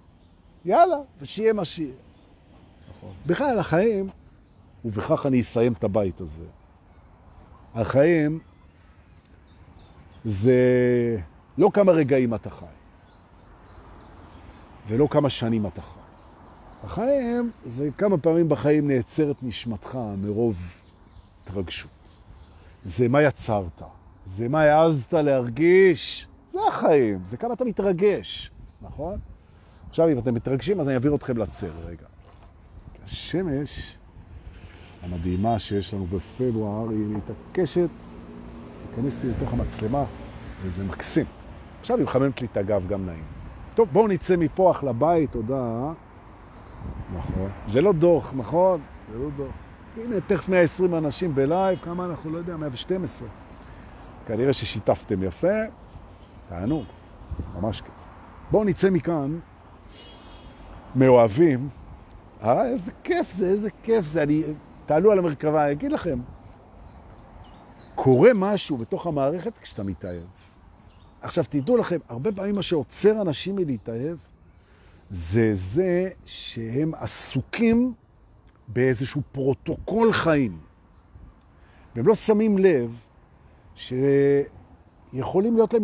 יאללה, 0.65 0.97
ושיהיה 1.21 1.53
מה 1.53 1.65
שיהיה. 1.65 1.93
נכון. 2.89 3.13
בכלל, 3.25 3.59
החיים, 3.59 4.09
ובכך 4.85 5.25
אני 5.25 5.41
אסיים 5.41 5.73
את 5.73 5.83
הבית 5.83 6.21
הזה, 6.21 6.45
החיים 7.75 8.39
זה 10.25 10.61
לא 11.57 11.69
כמה 11.73 11.91
רגעים 11.91 12.33
אתה 12.33 12.49
חי, 12.49 12.65
ולא 14.87 15.07
כמה 15.11 15.29
שנים 15.29 15.67
אתה 15.67 15.81
חי. 15.81 15.99
החיים 16.83 17.51
זה 17.65 17.89
כמה 17.97 18.17
פעמים 18.17 18.49
בחיים 18.49 18.87
נעצרת 18.87 19.35
נשמתך 19.43 19.99
מרוב 20.17 20.55
התרגשות. 21.47 21.89
זה 22.83 23.07
מה 23.07 23.21
יצרת, 23.21 23.81
זה 24.25 24.49
מה 24.49 24.61
העזת 24.61 25.13
להרגיש, 25.13 26.27
זה 26.51 26.59
החיים, 26.67 27.19
זה 27.23 27.37
כמה 27.37 27.53
אתה 27.53 27.65
מתרגש, 27.65 28.51
נכון? 28.81 29.19
עכשיו, 29.89 30.09
אם 30.09 30.19
אתם 30.19 30.33
מתרגשים, 30.33 30.79
אז 30.79 30.87
אני 30.87 30.95
אעביר 30.95 31.15
אתכם 31.15 31.37
לצר 31.37 31.69
רגע. 31.85 32.05
השמש 33.03 33.97
המדהימה 35.03 35.59
שיש 35.59 35.93
לנו 35.93 36.05
בפברואר 36.05 36.89
היא 36.89 37.05
מתעקשת, 37.07 37.89
תיכנס 38.89 39.23
לי 39.23 39.29
לתוך 39.29 39.53
המצלמה, 39.53 40.03
וזה 40.63 40.83
מקסים. 40.83 41.25
עכשיו 41.79 41.97
היא 41.97 42.03
מחממת 42.03 42.41
לי 42.41 42.47
את 42.51 42.57
הגב 42.57 42.87
גם 42.87 43.05
נעים. 43.05 43.23
טוב, 43.75 43.89
בואו 43.91 44.07
נצא 44.07 44.35
מפה 44.37 44.71
אחלה 44.71 44.93
בית, 44.93 45.31
תודה. 45.31 45.91
נכון. 47.17 47.49
זה 47.67 47.81
לא 47.81 47.93
דוח, 47.93 48.33
נכון? 48.35 48.81
זה 49.11 49.19
לא 49.19 49.29
דוח. 49.37 49.66
הנה, 50.03 50.21
תכף 50.21 50.49
120 50.49 50.95
אנשים 50.95 51.35
בלייב, 51.35 51.79
כמה 51.79 52.05
אנחנו, 52.05 52.31
לא 52.31 52.37
יודע, 52.37 52.57
112. 52.57 53.27
כנראה 54.25 54.53
ששיתפתם 54.53 55.23
יפה, 55.23 55.57
תענוג, 56.49 56.85
ממש 57.55 57.81
כיף. 57.81 57.93
בואו 58.51 58.63
נצא 58.63 58.89
מכאן 58.89 59.39
מאוהבים. 60.95 61.69
אה, 62.43 62.65
איזה 62.65 62.91
כיף 63.03 63.31
זה, 63.31 63.47
איזה 63.47 63.69
כיף 63.83 64.05
זה. 64.05 64.23
אני, 64.23 64.43
תעלו 64.85 65.11
על 65.11 65.19
המרכבה, 65.19 65.63
אני 65.63 65.71
אגיד 65.71 65.91
לכם, 65.91 66.19
קורה 67.95 68.31
משהו 68.35 68.77
בתוך 68.77 69.07
המערכת 69.07 69.57
כשאתה 69.57 69.83
מתאהב. 69.83 70.27
עכשיו, 71.21 71.43
תדעו 71.49 71.77
לכם, 71.77 71.97
הרבה 72.09 72.31
פעמים 72.31 72.55
מה 72.55 72.61
שעוצר 72.61 73.21
אנשים 73.21 73.55
מלהתאהב, 73.55 74.17
זה 75.09 75.55
זה 75.55 76.09
שהם 76.25 76.93
עסוקים 76.93 77.93
באיזשהו 78.67 79.21
פרוטוקול 79.31 80.13
חיים. 80.13 80.57
והם 81.95 82.07
לא 82.07 82.15
שמים 82.15 82.57
לב 82.57 83.05
שיכולים 83.75 85.55
להיות 85.55 85.73
להם, 85.73 85.83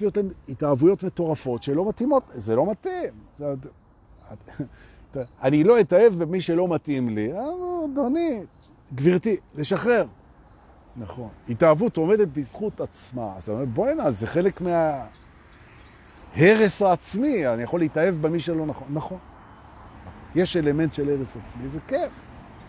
להיות 0.00 0.16
להם 0.16 0.28
התאהבויות 0.48 1.02
מטורפות 1.02 1.62
שלא 1.62 1.88
מתאימות, 1.88 2.24
זה 2.34 2.56
לא 2.56 2.70
מתאים. 2.70 3.10
אני 5.42 5.64
לא 5.64 5.80
אתאהב 5.80 6.14
במי 6.14 6.40
שלא 6.40 6.68
מתאים 6.68 7.08
לי. 7.08 7.32
אה, 7.32 7.44
אדוני, 7.92 8.42
גברתי, 8.94 9.36
לשחרר. 9.54 10.06
נכון. 10.96 11.28
התאהבות 11.48 11.96
עומדת 11.96 12.28
בזכות 12.28 12.80
עצמה. 12.80 13.32
אז 13.36 13.48
אני 13.48 13.56
אומר, 13.56 13.66
בואי 13.66 13.90
הנה, 13.90 14.10
זה 14.10 14.26
חלק 14.26 14.60
מההרס 16.36 16.82
העצמי. 16.82 17.46
אני 17.46 17.62
יכול 17.62 17.80
להתאהב 17.80 18.14
במי 18.14 18.40
שלא 18.40 18.66
נכון. 18.66 18.88
נכון. 18.90 19.18
יש 20.36 20.56
אלמנט 20.56 20.94
של 20.94 21.10
הרס 21.10 21.36
עצמי, 21.36 21.68
זה 21.68 21.80
כיף. 21.88 22.12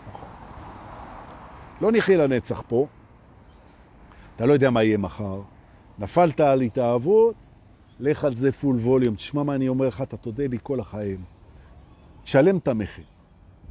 נכון. 0.08 0.28
לא 1.80 1.92
נחיה 1.92 2.18
לנצח 2.18 2.62
פה. 2.68 2.86
אתה 4.36 4.46
לא 4.46 4.52
יודע 4.52 4.70
מה 4.70 4.82
יהיה 4.82 4.98
מחר. 4.98 5.40
נפלת 5.98 6.40
על 6.40 6.60
התאהבות, 6.60 7.34
לך 8.00 8.24
על 8.24 8.34
זה 8.34 8.52
פול 8.52 8.76
ווליום. 8.76 9.14
תשמע 9.14 9.42
מה 9.42 9.54
אני 9.54 9.68
אומר 9.68 9.88
לך, 9.88 10.02
אתה 10.02 10.16
תודה 10.16 10.46
לי 10.46 10.58
כל 10.62 10.80
החיים. 10.80 11.24
תשלם 12.22 12.56
את 12.56 12.68
המחיר. 12.68 13.04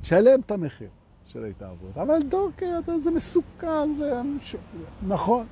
תשלם 0.01 0.39
את 0.39 0.51
המחיר 0.51 0.89
של 1.25 1.43
ההתאהבות. 1.43 1.97
אבל 1.97 2.19
דוקר, 2.29 2.79
זה 2.97 3.11
מסוכן, 3.11 3.93
זה... 3.93 4.21
נכון. 5.07 5.45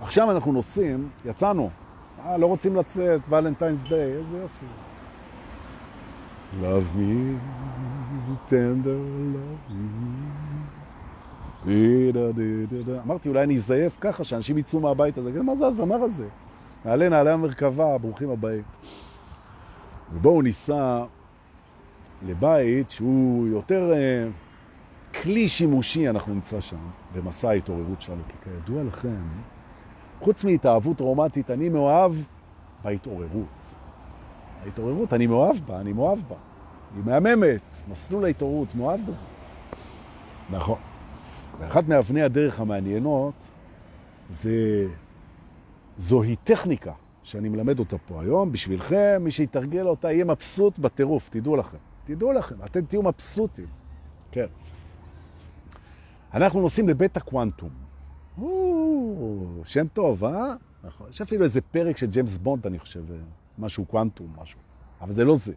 עכשיו 0.00 0.30
אנחנו 0.30 0.52
נוסעים, 0.52 1.08
יצאנו. 1.24 1.70
אה, 2.24 2.36
לא 2.36 2.46
רוצים 2.46 2.76
לצאת, 2.76 3.20
ולנטיינס 3.28 3.82
דיי, 3.88 4.12
איזה 4.12 4.38
יופי. 4.38 4.66
Love 6.62 6.94
me, 6.94 7.36
tender, 8.48 9.00
love 9.34 9.64
me. 9.70 10.44
אמרתי, 13.04 13.28
אולי 13.28 13.42
אני 13.42 13.54
אזייף 13.54 13.96
ככה, 14.00 14.24
שאנשים 14.24 14.58
יצאו 14.58 14.80
מהבית 14.80 15.18
הזה. 15.18 15.42
מה 15.42 15.56
זה 15.56 15.66
הזמר 15.66 15.96
הזה? 15.96 16.28
נעלה, 16.84 17.08
נעלה 17.08 17.32
המרכבה, 17.32 17.98
ברוכים 17.98 18.30
הבאים. 18.30 18.62
ובואו 20.12 20.42
ניסע 20.42 21.04
לבית 22.26 22.90
שהוא 22.90 23.46
יותר 23.46 23.92
uh, 23.92 25.22
כלי 25.22 25.48
שימושי, 25.48 26.08
אנחנו 26.08 26.34
נמצא 26.34 26.60
שם, 26.60 26.76
במסע 27.14 27.48
ההתעוררות 27.48 28.02
שלנו. 28.02 28.22
כי 28.28 28.34
כידוע 28.44 28.82
לכם, 28.84 29.22
חוץ 30.20 30.44
מהתאהבות 30.44 31.00
רומטית, 31.00 31.50
אני 31.50 31.68
מאוהב 31.68 32.12
בהתעוררות. 32.84 33.74
ההתעוררות, 34.64 35.12
אני 35.12 35.26
מאוהב 35.26 35.56
בה, 35.66 35.80
אני 35.80 35.92
מאוהב 35.92 36.18
בה. 36.28 36.36
היא 36.94 37.02
מהממת, 37.04 37.60
מסלול 37.88 38.24
ההתעוררות, 38.24 38.74
מאוהב 38.74 39.00
בזה. 39.06 39.24
נכון. 40.50 40.78
ואחת 41.58 41.88
מאבני 41.88 42.22
הדרך 42.22 42.60
המעניינות 42.60 43.34
זה, 44.30 44.86
זוהי 45.98 46.36
טכניקה 46.36 46.92
שאני 47.22 47.48
מלמד 47.48 47.78
אותה 47.78 47.98
פה 47.98 48.22
היום. 48.22 48.52
בשבילכם, 48.52 49.22
מי 49.24 49.30
שיתרגל 49.30 49.86
אותה 49.86 50.12
יהיה 50.12 50.24
מבסוט 50.24 50.78
בטירוף, 50.78 51.28
תדעו 51.28 51.56
לכם. 51.56 51.78
תדעו 52.04 52.32
לכם, 52.32 52.56
אתם 52.64 52.84
תהיו 52.84 53.02
מבסוטים. 53.02 53.66
כן. 54.30 54.46
אנחנו 56.34 56.60
נוסעים 56.60 56.88
לבית 56.88 57.16
הקוונטום. 57.16 57.70
שם 59.64 59.86
טוב, 59.92 60.24
אה? 60.24 60.54
נכון. 60.84 61.10
יש 61.10 61.20
אפילו 61.20 61.44
איזה 61.44 61.60
פרק 61.60 61.96
של 61.96 62.06
ג'יימס 62.06 62.38
בונד, 62.38 62.66
אני 62.66 62.78
חושב, 62.78 63.02
משהו 63.58 63.84
קוונטום, 63.84 64.26
משהו. 64.42 64.58
אבל 65.00 65.12
זה 65.12 65.24
לא 65.24 65.36
זה. 65.36 65.52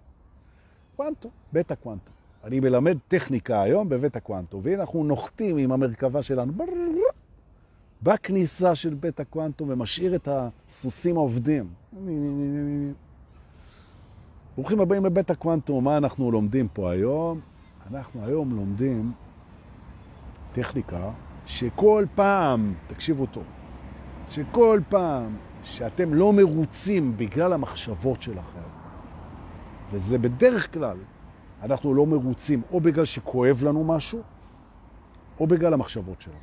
קוונטום, 0.96 1.32
בית 1.54 1.72
הקוונטום. 1.72 2.14
אני 2.44 2.60
מלמד 2.60 2.98
טכניקה 3.08 3.62
היום 3.62 3.90
בבית 3.90 4.16
הקוונטום, 4.16 4.62
והנה 4.64 4.82
אנחנו 4.82 5.04
נוחתים 5.04 5.58
עם 5.58 5.72
המרכבה 5.72 6.22
שלנו 6.22 6.54
בכניסה 8.02 8.76
של 8.76 8.94
בית 8.94 9.20
הקוונטום 9.20 9.70
ומשאיר 9.70 10.16
את 10.16 10.28
הסוסים 10.32 11.18
העובדים. 11.18 11.68
ברוכים 14.56 14.80
הבאים 14.80 15.06
לבית 15.06 15.30
הקוונטום, 15.30 15.84
מה 15.84 15.98
אנחנו 15.98 16.32
לומדים 16.32 16.68
פה 16.74 16.92
היום? 16.92 17.40
אנחנו 17.92 18.26
היום 18.26 18.56
לומדים 18.56 19.12
טכניקה 20.54 21.12
שכל 21.46 22.06
פעם, 22.16 22.74
תקשיבו 22.88 23.26
טוב, 23.26 23.44
שכל 24.28 24.82
פעם 24.90 25.38
שאתם 25.68 26.14
לא 26.14 26.34
מרוצים 26.34 27.18
בגלל 27.18 27.54
המחשבות 27.54 28.22
שלכם, 28.22 28.68
וזה 29.92 30.18
בדרך 30.18 30.74
כלל, 30.74 30.98
אנחנו 31.64 31.94
לא 31.94 32.06
מרוצים 32.06 32.62
או 32.72 32.82
בגלל 32.82 33.06
שכואב 33.06 33.64
לנו 33.64 33.84
משהו, 33.84 34.22
או 35.40 35.48
בגלל 35.48 35.74
המחשבות 35.74 36.22
שלנו. 36.22 36.38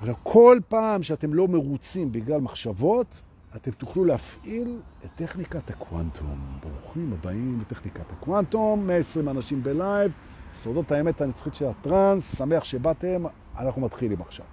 עכשיו, 0.00 0.14
כל 0.22 0.58
פעם 0.68 1.02
שאתם 1.02 1.34
לא 1.34 1.48
מרוצים 1.48 2.12
בגלל 2.12 2.40
מחשבות, 2.40 3.22
אתם 3.56 3.70
תוכלו 3.70 4.04
להפעיל 4.04 4.80
את 5.04 5.10
טכניקת 5.14 5.70
הקוונטום. 5.70 6.58
ברוכים 6.60 7.12
הבאים 7.12 7.60
לטכניקת 7.60 8.12
הקוונטום, 8.12 8.86
120 8.86 9.28
אנשים 9.28 9.62
בלייב, 9.62 10.12
סודות 10.52 10.92
האמת 10.92 11.20
הנצחית 11.20 11.54
של 11.54 11.66
הטרנס, 11.66 12.38
שמח 12.38 12.64
שבאתם, 12.64 13.24
אנחנו 13.58 13.82
מתחילים 13.82 14.20
עכשיו. 14.20 14.46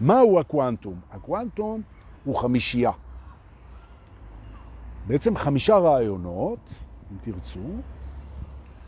מהו 0.00 0.40
הקוונטום? 0.40 1.00
הקוונטום 1.10 1.82
הוא 2.24 2.36
חמישייה. 2.36 2.90
בעצם 5.06 5.36
חמישה 5.36 5.76
רעיונות, 5.76 6.74
אם 7.12 7.16
תרצו, 7.20 7.60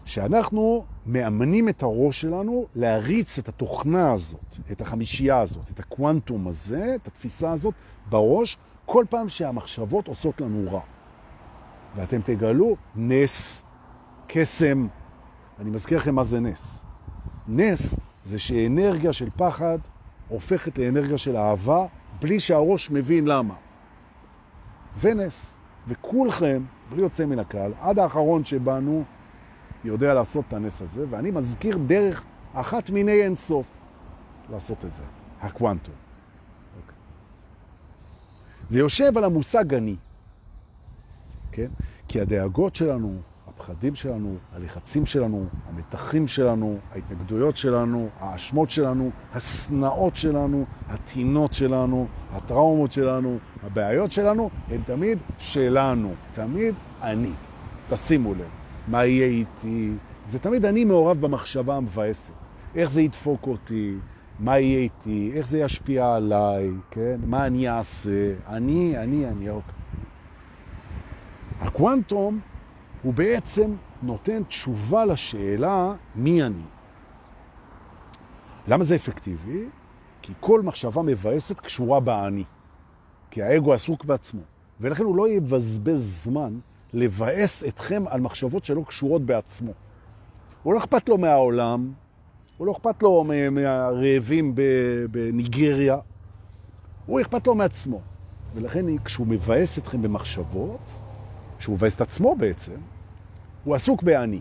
שאנחנו 0.04 0.84
מאמנים 1.06 1.68
את 1.68 1.82
הראש 1.82 2.20
שלנו 2.20 2.66
להריץ 2.74 3.38
את 3.38 3.48
התוכנה 3.48 4.12
הזאת, 4.12 4.56
את 4.72 4.80
החמישייה 4.80 5.40
הזאת, 5.40 5.70
את 5.70 5.80
הקוונטום 5.80 6.48
הזה, 6.48 6.94
את 6.94 7.06
התפיסה 7.06 7.50
הזאת 7.52 7.74
בראש, 8.08 8.58
כל 8.86 9.04
פעם 9.10 9.28
שהמחשבות 9.28 10.08
עושות 10.08 10.40
לנו 10.40 10.72
רע. 10.72 10.80
ואתם 11.96 12.20
תגלו 12.24 12.76
נס, 12.96 13.64
קסם. 14.26 14.86
אני 15.58 15.70
מזכיר 15.70 15.98
לכם 15.98 16.14
מה 16.14 16.24
זה 16.24 16.40
נס. 16.40 16.84
נס 17.48 17.96
זה 18.24 18.38
שאנרגיה 18.38 19.12
של 19.12 19.28
פחד 19.36 19.78
הופכת 20.32 20.78
לאנרגיה 20.78 21.18
של 21.18 21.36
אהבה, 21.36 21.86
בלי 22.20 22.40
שהראש 22.40 22.90
מבין 22.90 23.26
למה. 23.26 23.54
זה 24.94 25.14
נס. 25.14 25.56
וכולכם, 25.88 26.62
בלי 26.90 27.02
יוצא 27.02 27.26
מן 27.26 27.38
הכלל, 27.38 27.72
עד 27.80 27.98
האחרון 27.98 28.44
שבאנו, 28.44 29.04
יודע 29.84 30.14
לעשות 30.14 30.44
את 30.48 30.52
הנס 30.52 30.82
הזה, 30.82 31.04
ואני 31.10 31.30
מזכיר 31.30 31.78
דרך 31.86 32.22
אחת 32.54 32.90
מיני 32.90 33.22
אינסוף 33.22 33.66
לעשות 34.50 34.84
את 34.84 34.92
זה, 34.92 35.02
הקוונטום. 35.40 35.94
אוקיי. 36.76 36.94
זה 38.68 38.78
יושב 38.78 39.18
על 39.18 39.24
המושג 39.24 39.74
אני, 39.74 39.96
כן? 41.52 41.68
כי 42.08 42.20
הדאגות 42.20 42.76
שלנו, 42.76 43.16
הפחדים 43.62 43.94
שלנו, 43.94 44.36
הלחצים 44.52 45.06
שלנו, 45.06 45.46
המתחים 45.68 46.26
שלנו, 46.26 46.78
ההתנגדויות 46.92 47.56
שלנו, 47.56 48.08
האשמות 48.20 48.70
שלנו, 48.70 49.10
הסנאות 49.34 50.16
שלנו, 50.16 50.64
הטינות 50.88 51.54
שלנו, 51.54 52.06
הטראומות 52.32 52.92
שלנו, 52.92 53.38
הבעיות 53.62 54.12
שלנו, 54.12 54.50
הן 54.70 54.80
תמיד 54.84 55.18
שלנו, 55.38 56.14
תמיד 56.32 56.74
אני. 57.02 57.30
תשימו 57.90 58.34
לב, 58.34 58.48
מה 58.88 59.04
יהיה 59.04 59.26
איתי? 59.26 59.90
זה 60.24 60.38
תמיד 60.38 60.64
אני 60.64 60.84
מעורב 60.84 61.20
במחשבה 61.20 61.76
המבאסת. 61.76 62.32
איך 62.74 62.90
זה 62.90 63.02
ידפוק 63.02 63.46
אותי? 63.46 63.94
מה 64.38 64.58
יהיה 64.58 64.78
איתי? 64.78 65.32
איך 65.34 65.46
זה 65.46 65.58
ישפיע 65.58 66.14
עליי? 66.14 66.70
כן? 66.90 67.20
מה 67.26 67.46
אני 67.46 67.68
אעשה? 67.68 68.32
אני, 68.48 68.98
אני, 68.98 69.26
אני, 69.26 69.50
אוקיי. 69.50 69.74
הקוונטום 71.60 72.40
הוא 73.02 73.14
בעצם 73.14 73.74
נותן 74.02 74.42
תשובה 74.42 75.04
לשאלה 75.04 75.94
מי 76.14 76.42
אני. 76.42 76.62
למה 78.68 78.84
זה 78.84 78.94
אפקטיבי? 78.94 79.66
כי 80.22 80.32
כל 80.40 80.62
מחשבה 80.62 81.02
מבאסת 81.02 81.60
קשורה 81.60 82.00
באני. 82.00 82.44
כי 83.30 83.42
האגו 83.42 83.72
עסוק 83.72 84.04
בעצמו. 84.04 84.40
ולכן 84.80 85.04
הוא 85.04 85.16
לא 85.16 85.28
יבזבז 85.28 86.22
זמן 86.24 86.58
לבאס 86.92 87.64
אתכם 87.64 88.04
על 88.08 88.20
מחשבות 88.20 88.64
שלא 88.64 88.82
קשורות 88.86 89.22
בעצמו. 89.22 89.72
הוא 90.62 90.74
לא 90.74 90.78
אכפת 90.78 91.08
לו 91.08 91.18
מהעולם, 91.18 91.92
הוא 92.56 92.66
לא 92.66 92.72
אכפת 92.72 93.02
לו 93.02 93.24
מהרעבים 93.50 94.54
בניגריה, 95.10 95.98
הוא 97.06 97.20
אכפת 97.20 97.46
לו 97.46 97.54
מעצמו. 97.54 98.00
ולכן 98.54 98.98
כשהוא 98.98 99.26
מבאס 99.26 99.78
אתכם 99.78 100.02
במחשבות, 100.02 100.96
שהוא 101.58 101.74
מבאס 101.74 101.96
את 101.96 102.00
עצמו 102.00 102.36
בעצם, 102.36 102.76
הוא 103.64 103.74
עסוק 103.74 104.02
באני. 104.02 104.40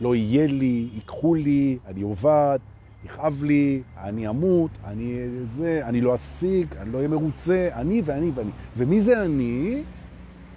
לא 0.00 0.14
יהיה 0.14 0.46
לי, 0.46 0.88
ייקחו 0.92 1.34
לי, 1.34 1.78
אני 1.86 2.02
עובד, 2.02 2.58
יכאב 3.04 3.42
לי, 3.42 3.82
אני 3.96 4.28
אמות, 4.28 4.70
אני 4.84 5.18
זה, 5.44 5.80
אני 5.84 6.00
לא 6.00 6.14
אשיג, 6.14 6.76
אני 6.76 6.92
לא 6.92 6.98
אהיה 6.98 7.08
מרוצה, 7.08 7.68
אני 7.72 8.02
ואני 8.04 8.30
ואני. 8.34 8.50
ומי 8.76 9.00
זה 9.00 9.22
אני? 9.22 9.82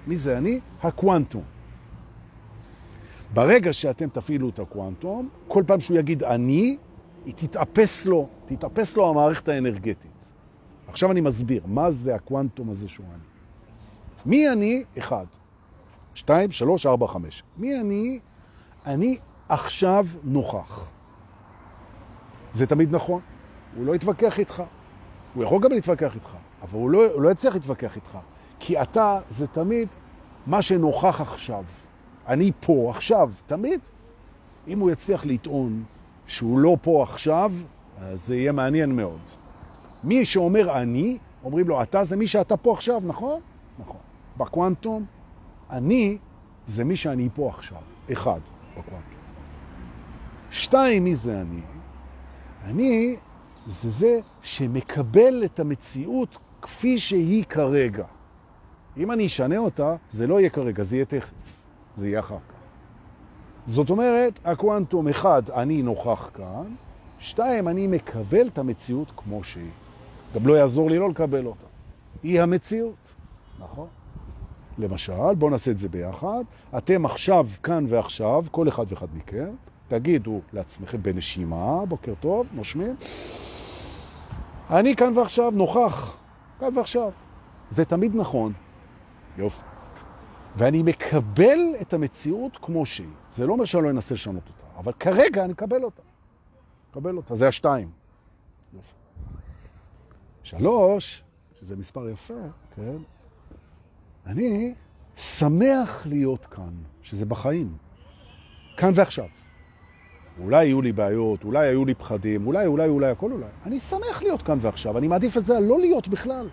מי 0.08 0.18
זה 0.18 0.38
אני? 0.38 0.60
הקוונטום. 0.82 1.43
ברגע 3.34 3.74
שאתם 3.74 4.10
תפעילו 4.10 4.49
את 4.49 4.60
הקוונטום, 4.60 5.30
כל 5.47 5.64
פעם 5.68 5.80
שהוא 5.80 5.97
יגיד 5.97 6.24
אני, 6.24 6.78
היא 7.26 7.34
תתאפס 7.38 8.06
לו, 8.06 8.28
תתאפס 8.45 8.97
לו 8.97 9.10
המערכת 9.10 9.47
האנרגטית. 9.47 10.12
עכשיו 10.88 11.12
אני 11.12 11.22
מסביר, 11.22 11.64
מה 11.66 11.91
זה 11.91 12.16
הקוונטום 12.16 12.70
הזה 12.70 12.88
שהוא 12.88 13.06
אני? 13.10 13.24
מי 14.26 14.49
אני? 14.49 14.84
אחד. 14.97 15.26
שתיים, 16.16 16.51
שלוש, 16.51 16.86
ארבע, 16.86 17.07
חמש. 17.07 17.43
מי 17.57 17.80
אני? 17.80 18.20
אני 18.86 19.18
עכשיו 19.49 20.05
נוכח. 20.24 20.91
זה 22.53 22.68
תמיד 22.68 22.95
נכון. 22.95 23.22
הוא 23.78 23.86
לא 23.86 23.95
יתווכח 23.95 24.39
איתך. 24.39 24.64
הוא 25.34 25.43
יכול 25.43 25.61
גם 25.61 25.72
להתווכח 25.72 26.16
איתך, 26.16 26.30
אבל 26.61 26.80
הוא 26.80 26.89
לא, 26.89 27.07
הוא 27.14 27.22
לא 27.22 27.30
יצליח 27.30 27.53
להתווכח 27.53 27.95
איתך. 27.95 28.18
כי 28.59 28.82
אתה 28.82 29.20
זה 29.30 29.47
תמיד 29.47 29.88
מה 30.47 30.61
שנוכח 30.61 31.22
עכשיו. 31.22 31.64
אני 32.28 32.51
פה 32.59 32.91
עכשיו, 32.95 33.32
תמיד. 33.45 33.80
אם 34.68 34.80
הוא 34.80 34.91
יצליח 34.91 35.26
לטעון 35.26 35.84
שהוא 36.28 36.59
לא 36.59 36.78
פה 36.82 37.03
עכשיו, 37.03 37.51
אז 37.97 38.28
זה 38.28 38.36
יהיה 38.36 38.51
מעניין 38.51 38.95
מאוד. 38.95 39.20
מי 40.03 40.26
שאומר 40.26 40.82
אני, 40.82 41.18
אומרים 41.43 41.68
לו, 41.68 41.82
אתה 41.82 42.03
זה 42.03 42.16
מי 42.16 42.28
שאתה 42.28 42.57
פה 42.57 42.74
עכשיו, 42.74 43.01
נכון? 43.05 43.41
נכון. 43.80 43.99
בקוונטום, 44.38 45.05
אני 45.70 46.18
זה 46.68 46.84
מי 46.84 46.95
שאני 46.95 47.30
פה 47.36 47.49
עכשיו. 47.49 47.82
אחד, 48.11 48.39
בקוונטום. 48.72 49.14
שתיים, 50.51 51.03
מי 51.03 51.16
זה 51.16 51.41
אני? 51.41 51.61
אני 52.64 53.16
זה 53.68 53.89
זה 53.89 54.20
שמקבל 54.41 55.43
את 55.45 55.59
המציאות 55.59 56.38
כפי 56.61 56.97
שהיא 56.97 57.43
כרגע. 57.43 58.05
אם 58.97 59.11
אני 59.11 59.26
אשנה 59.26 59.57
אותה, 59.57 59.95
זה 60.11 60.28
לא 60.28 60.39
יהיה 60.39 60.49
כרגע, 60.49 60.84
זה 60.84 60.95
יהיה 60.95 61.05
תכף. 61.05 61.32
זה 61.95 62.07
יהיה 62.07 62.20
אחר 62.20 62.38
כך. 62.49 62.55
זאת 63.66 63.89
אומרת, 63.89 64.39
הקוונטום 64.45 65.07
אחד, 65.07 65.49
אני 65.49 65.82
נוכח 65.82 66.30
כאן, 66.34 66.76
שתיים, 67.20 67.68
אני 67.68 67.88
מקבל 67.88 68.47
את 68.47 68.57
המציאות 68.57 69.11
כמו 69.18 69.43
שהיא. 69.43 69.70
גם 70.36 70.47
לא 70.47 70.53
יעזור 70.53 70.89
לי 70.89 70.99
לא 70.99 71.09
לקבל 71.09 71.45
אותה. 71.45 71.66
היא 72.24 72.41
המציאות, 72.41 73.16
נכון? 73.59 73.88
למשל, 74.78 75.36
בואו 75.38 75.51
נעשה 75.51 75.71
את 75.71 75.78
זה 75.78 75.89
ביחד. 75.89 76.43
אתם 76.78 77.05
עכשיו, 77.05 77.47
כאן 77.63 77.86
ועכשיו, 77.88 78.45
כל 78.51 78.67
אחד 78.67 78.86
ואחד 78.89 79.07
מכם, 79.13 79.49
תגידו 79.88 80.41
לעצמכם 80.53 81.03
בנשימה, 81.03 81.86
בוקר 81.86 82.13
טוב, 82.19 82.47
נושמים. 82.53 82.95
אני 84.69 84.95
כאן 84.95 85.17
ועכשיו 85.17 85.51
נוכח, 85.51 86.17
כאן 86.59 86.78
ועכשיו. 86.78 87.11
זה 87.69 87.86
תמיד 87.86 88.15
נכון. 88.15 88.53
יופי. 89.38 89.61
ואני 90.55 90.84
מקבל 90.84 91.59
את 91.82 91.93
המציאות 91.93 92.57
כמו 92.61 92.86
שהיא. 92.86 93.07
זה 93.34 93.47
לא 93.47 93.53
אומר 93.53 93.65
שאני 93.65 93.84
לא 93.84 93.89
אנסה 93.89 94.13
לשנות 94.13 94.43
אותה, 94.47 94.80
אבל 94.80 94.93
כרגע 94.99 95.43
אני 95.43 95.51
מקבל 95.51 95.84
אותה. 95.84 96.01
מקבל 96.91 97.17
אותה, 97.17 97.36
זה 97.36 97.47
השתיים. 97.47 97.89
יופי. 98.74 98.93
שלוש, 100.43 101.24
שזה 101.59 101.76
מספר 101.76 102.09
יפה, 102.09 102.34
כן? 102.76 102.97
אני 104.26 104.74
שמח 105.15 106.05
להיות 106.05 106.45
כאן, 106.45 106.74
שזה 107.01 107.26
בחיים. 107.26 107.78
כאן 108.78 108.91
ועכשיו. 108.93 109.26
אולי 110.39 110.65
יהיו 110.65 110.82
לי 110.82 110.91
בעיות, 110.91 111.43
אולי 111.43 111.67
היו 111.67 111.86
לי 111.86 111.93
פחדים, 111.93 112.47
אולי, 112.47 112.65
אולי, 112.65 112.89
אולי, 112.89 113.09
הכל 113.11 113.32
אולי. 113.32 113.45
אני 113.65 113.80
שמח 113.80 114.21
להיות 114.21 114.41
כאן 114.41 114.57
ועכשיו. 114.61 114.97
אני 114.97 115.07
מעדיף 115.07 115.38
את 115.38 115.45
זה 115.45 115.59
לא 115.59 115.80
להיות 115.80 116.07
בכלל. 116.07 116.49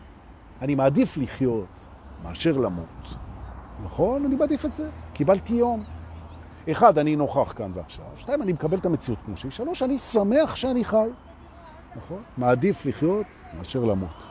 אני 0.62 0.74
מעדיף 0.74 1.16
לחיות 1.16 1.88
מאשר 2.22 2.56
למות. 2.56 3.14
נכון? 3.84 4.24
אני 4.24 4.36
מעדיף 4.36 4.64
את 4.64 4.74
זה. 4.74 4.90
קיבלתי 5.12 5.54
יום. 5.54 5.84
אחד, 6.70 6.98
אני 6.98 7.16
נוכח 7.16 7.52
כאן 7.56 7.70
ועכשיו. 7.74 8.04
שתיים, 8.16 8.42
אני 8.42 8.52
מקבל 8.52 8.78
את 8.78 8.86
המציאות 8.86 9.18
כמו 9.26 9.36
שהיא. 9.36 9.52
שלוש, 9.52 9.82
אני 9.82 9.98
שמח 9.98 10.56
שאני 10.56 10.84
חי. 10.84 11.08
נכון? 11.96 12.22
מעדיף 12.38 12.86
לחיות 12.86 13.26
מאשר 13.58 13.84
למות. 13.84 14.26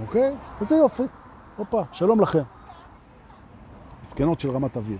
אוקיי? 0.00 0.34
וזה 0.60 0.76
יופי. 0.76 1.02
הופה, 1.56 1.82
שלום 1.92 2.20
לכם. 2.20 2.42
זקנות 4.02 4.40
של 4.40 4.50
רמת 4.50 4.76
אביב. 4.76 4.98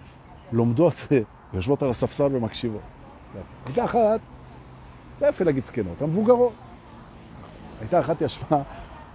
לומדות, 0.52 0.94
יושבות 1.54 1.82
על 1.82 1.90
הספסל 1.90 2.36
ומקשיבות. 2.36 2.80
הייתה 3.66 3.84
אחת, 3.84 4.20
לא 5.20 5.26
יפה 5.26 5.44
להגיד 5.44 5.64
זקנות, 5.64 6.02
המבוגרות. 6.02 6.52
הייתה 7.80 8.00
אחת 8.00 8.22
ישבה, 8.22 8.62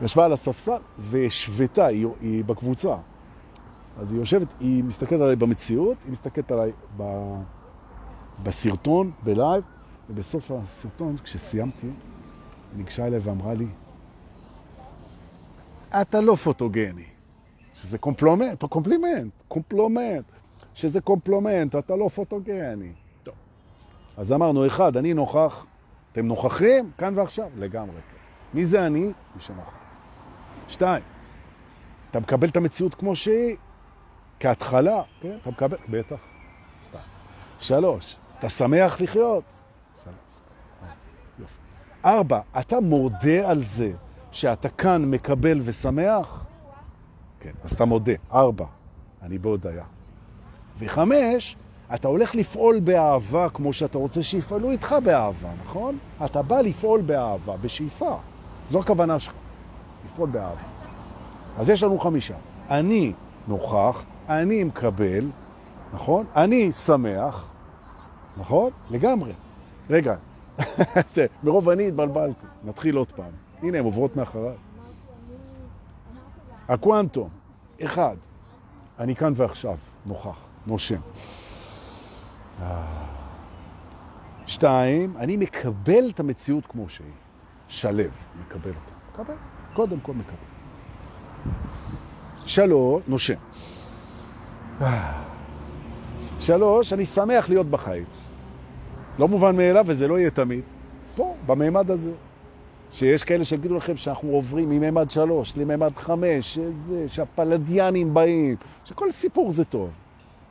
ישבה 0.01 0.25
על 0.25 0.33
הספסל 0.33 0.77
והשוותה, 0.99 1.85
היא, 1.85 2.07
היא 2.21 2.45
בקבוצה. 2.45 2.95
אז 3.99 4.11
היא 4.11 4.19
יושבת, 4.19 4.47
היא 4.59 4.83
מסתכלת 4.83 5.21
עליי 5.21 5.35
במציאות, 5.35 5.97
היא 6.03 6.11
מסתכלת 6.11 6.51
עליי 6.51 6.71
ב, 6.97 7.03
בסרטון, 8.43 9.11
בלייב, 9.23 9.63
ובסוף 10.09 10.51
הסרטון, 10.51 11.15
כשסיימתי, 11.23 11.87
היא 11.87 11.93
ניגשה 12.77 13.07
אליי 13.07 13.19
ואמרה 13.19 13.53
לי, 13.53 13.67
אתה 16.01 16.21
לא 16.21 16.35
פוטוגני, 16.35 17.03
שזה 17.81 17.97
קומפלומנט, 17.97 18.63
קומפלימנט, 18.65 19.33
קומפלומנט, 19.47 20.25
שזה 20.73 21.01
קומפלומנט, 21.01 21.75
אתה 21.75 21.95
לא 21.95 22.07
פוטוגני. 22.07 22.91
טוב. 23.23 23.35
אז 24.17 24.33
אמרנו, 24.33 24.67
אחד, 24.67 24.97
אני 24.97 25.13
נוכח, 25.13 25.65
אתם 26.11 26.27
נוכחים? 26.27 26.91
כאן 26.97 27.17
ועכשיו? 27.17 27.49
לגמרי 27.57 27.95
כן. 27.95 28.17
מי 28.53 28.65
זה 28.65 28.85
אני? 28.85 28.99
מי 28.99 29.13
שנוכח. 29.39 29.73
שתיים, 30.67 31.03
אתה 32.11 32.19
מקבל 32.19 32.47
את 32.47 32.57
המציאות 32.57 32.95
כמו 32.95 33.15
שהיא, 33.15 33.55
כהתחלה, 34.39 35.01
כן? 35.21 35.37
אתה 35.41 35.49
מקבל, 35.49 35.77
בטח. 35.89 36.15
שתיים. 36.87 37.03
שלוש, 37.59 38.15
אתה 38.39 38.49
שמח 38.49 39.01
לחיות? 39.01 39.43
שלוש. 40.03 40.15
יופי. 41.39 41.53
ארבע, 42.05 42.39
אתה 42.59 42.79
מודה 42.79 43.49
על 43.49 43.61
זה 43.61 43.91
שאתה 44.31 44.69
כאן 44.69 45.05
מקבל 45.05 45.59
ושמח? 45.63 46.46
כן, 47.47 47.53
אז 47.63 47.73
אתה 47.73 47.85
מודה. 47.85 48.13
ארבע, 48.33 48.65
אני 49.21 49.37
בהודעה. 49.37 49.85
וחמש, 50.79 51.55
אתה 51.95 52.07
הולך 52.07 52.35
לפעול 52.35 52.79
באהבה 52.79 53.49
כמו 53.49 53.73
שאתה 53.73 53.97
רוצה 53.97 54.23
שיפעלו 54.23 54.71
איתך 54.71 54.95
באהבה, 55.03 55.49
נכון? 55.65 55.97
אתה 56.25 56.41
בא 56.41 56.61
לפעול 56.61 57.01
באהבה, 57.01 57.57
בשאיפה. 57.57 58.17
זו 58.69 58.79
הכוונה 58.79 59.19
שלך, 59.19 59.33
לפעול 60.05 60.29
באהבה. 60.29 60.61
אז 61.57 61.69
יש 61.69 61.83
לנו 61.83 61.99
חמישה. 61.99 62.35
אני 62.69 63.13
נוכח, 63.47 64.05
אני 64.29 64.63
מקבל, 64.63 65.25
נכון? 65.93 66.25
אני 66.35 66.71
שמח, 66.71 67.47
נכון? 68.37 68.71
לגמרי. 68.89 69.33
רגע, 69.89 70.15
מרוב 71.43 71.69
אני 71.69 71.87
התבלבלתי. 71.87 72.45
נתחיל 72.65 72.95
עוד 72.95 73.11
פעם. 73.11 73.31
הנה, 73.61 73.77
הן 73.77 73.83
עוברות 73.83 74.15
מאחריי. 74.15 74.55
הקוונטום, 76.69 77.29
אחד, 77.85 78.15
אני 78.99 79.15
כאן 79.15 79.33
ועכשיו, 79.35 79.77
נוכח, 80.05 80.37
נושם. 80.67 80.99
שתיים, 84.47 85.17
אני 85.17 85.37
מקבל 85.37 86.09
את 86.09 86.19
המציאות 86.19 86.65
כמו 86.65 86.89
שהיא. 86.89 87.07
שלב, 87.67 88.11
מקבל 88.41 88.69
אותה. 88.69 89.21
מקבל, 89.21 89.33
קודם 89.73 89.99
כל 89.99 90.13
מקבל. 90.13 90.47
שלוש, 92.45 93.03
נושם. 93.07 93.33
שלוש, 96.39 96.93
אני 96.93 97.05
שמח 97.05 97.49
להיות 97.49 97.67
בחיים. 97.67 98.05
לא 99.19 99.27
מובן 99.27 99.57
מאליו 99.57 99.83
וזה 99.87 100.07
לא 100.07 100.19
יהיה 100.19 100.31
תמיד. 100.31 100.63
פה, 101.15 101.35
בממד 101.45 101.91
הזה. 101.91 102.11
שיש 102.91 103.23
כאלה 103.23 103.45
שיגידו 103.45 103.75
לכם 103.75 103.97
שאנחנו 103.97 104.29
עוברים 104.29 104.69
מממד 104.69 105.09
שלוש 105.09 105.57
לממד 105.57 105.91
חמש, 105.95 106.53
שזה, 106.53 107.09
שהפלדיאנים 107.09 108.13
באים, 108.13 108.55
שכל 108.85 109.11
סיפור 109.11 109.51
זה 109.51 109.65
טוב. 109.65 109.89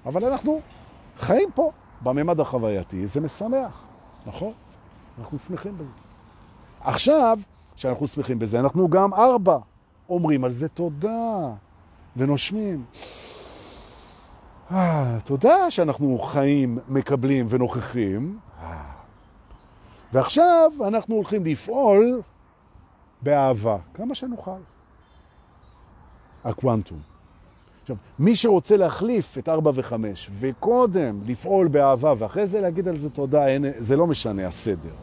אבל 0.07 0.25
אנחנו 0.25 0.61
חיים 1.19 1.49
פה, 1.55 1.71
בממד 2.03 2.41
החווייתי, 2.41 3.07
זה 3.07 3.21
משמח, 3.21 3.85
נכון? 4.27 4.53
אנחנו 5.19 5.39
שמחים 5.39 5.73
בזה. 5.79 5.93
עכשיו, 6.81 7.39
כשאנחנו 7.77 8.07
שמחים 8.07 8.39
בזה, 8.39 8.61
אנחנו 8.61 8.89
גם 8.89 9.15
ארבע 9.15 9.59
אומרים 10.09 10.45
על 10.45 10.51
זה 10.51 10.69
תודה, 10.69 11.53
ונושמים. 12.17 12.85
אה, 14.73 15.19
תודה 15.25 15.71
שאנחנו 15.71 16.19
חיים, 16.19 16.79
מקבלים 16.89 17.47
ונוכחים. 17.49 18.39
ועכשיו 20.17 20.73
אנחנו 20.87 21.15
הולכים 21.15 21.45
לפעול 21.45 22.23
באהבה, 23.23 23.77
כמה 23.95 24.15
שנוכל. 24.15 24.51
הקוונטום. 26.45 26.99
עכשיו, 27.83 27.97
מי 28.19 28.37
שרוצה 28.37 28.77
להחליף 28.77 29.39
את 29.39 29.49
4 29.49 29.71
ו-5 29.75 29.93
וקודם 30.41 31.21
לפעול 31.27 31.69
באהבה 31.69 32.15
ואחרי 32.19 32.47
זה 32.47 32.61
להגיד 32.61 32.89
על 32.89 32.97
זה 32.97 33.11
תודה, 33.11 33.47
אין, 33.47 33.65
זה 33.77 33.97
לא 33.97 34.07
משנה 34.07 34.47
הסדר. 34.47 34.95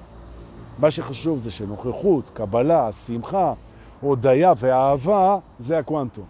מה 0.79 0.91
שחשוב 0.91 1.39
זה 1.39 1.51
שנוכחות, 1.51 2.29
קבלה, 2.33 2.91
שמחה, 2.91 3.53
הודיה 4.01 4.53
ואהבה 4.57 5.37
זה 5.59 5.77
הקוונטום. 5.77 6.25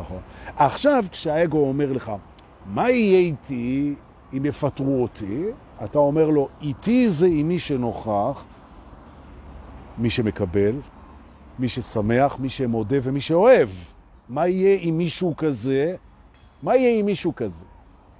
נכון. 0.00 0.20
עכשיו, 0.56 1.04
כשהאגו 1.10 1.58
אומר 1.58 1.92
לך, 1.92 2.12
מה 2.66 2.90
יהיה 2.90 3.18
איתי 3.18 3.94
אם 4.36 4.46
יפטרו 4.46 5.02
אותי? 5.02 5.44
אתה 5.84 5.98
אומר 5.98 6.30
לו, 6.30 6.48
איתי 6.60 7.10
זה 7.10 7.26
עם 7.26 7.48
מי 7.48 7.58
שנוכח, 7.58 8.44
מי 9.98 10.10
שמקבל, 10.10 10.76
מי 11.58 11.68
ששמח, 11.68 12.38
מי 12.38 12.48
שמודה 12.48 12.96
ומי 13.02 13.20
שאוהב. 13.20 13.68
מה 14.28 14.48
יהיה 14.48 14.78
עם 14.80 14.98
מישהו 14.98 15.36
כזה? 15.36 15.96
מה 16.62 16.76
יהיה 16.76 16.98
עם 16.98 17.06
מישהו 17.06 17.34
כזה? 17.36 17.64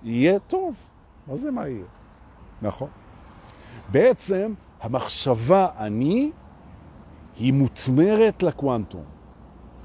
יהיה 0.03 0.39
טוב. 0.39 0.75
מה 1.27 1.37
זה 1.37 1.51
מה 1.51 1.69
יהיה? 1.69 1.85
נכון. 2.63 2.89
בעצם 3.91 4.55
המחשבה 4.81 5.69
אני 5.79 6.31
היא 7.37 7.53
מותמרת 7.53 8.43
לקוונטום. 8.43 9.05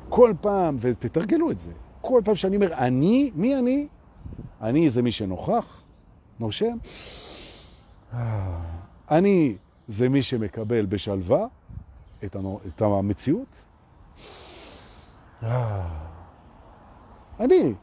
כל 0.10 0.34
פעם, 0.42 0.78
ותתרגלו 0.80 1.52
את 1.52 1.60
זה, 1.60 1.72
כל 2.02 2.22
פעם 2.26 2.36
שאני 2.36 2.56
אומר 2.56 2.74
אני, 2.74 3.32
מי 3.36 3.56
אני? 3.56 3.88
אני 4.62 4.90
זה 4.90 5.02
מי 5.02 5.12
שנוכח, 5.12 5.84
נושם. 6.40 6.78
אני 9.12 9.56
זה 9.88 10.10
מי 10.10 10.22
שמקבל 10.22 10.86
בשלווה 10.86 11.46
את 12.26 12.82
המציאות. 12.82 13.64
אני 17.40 17.74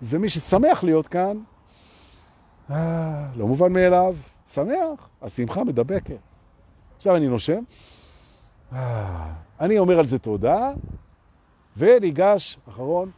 זה 0.00 0.18
מי 0.18 0.28
ששמח 0.28 0.84
להיות 0.84 1.08
כאן. 1.08 1.36
לא 3.36 3.46
מובן 3.46 3.72
מאליו, 3.72 4.14
שמח, 4.46 5.08
השמחה 5.22 5.64
מדבקת. 5.64 6.18
עכשיו 6.96 7.16
אני 7.16 7.28
נושם. 7.28 7.62
אני 9.60 9.78
אומר 9.78 9.98
על 9.98 10.06
זה 10.06 10.18
תודה, 10.18 10.72
וניגש, 11.76 12.58
אחרון, 12.68 13.10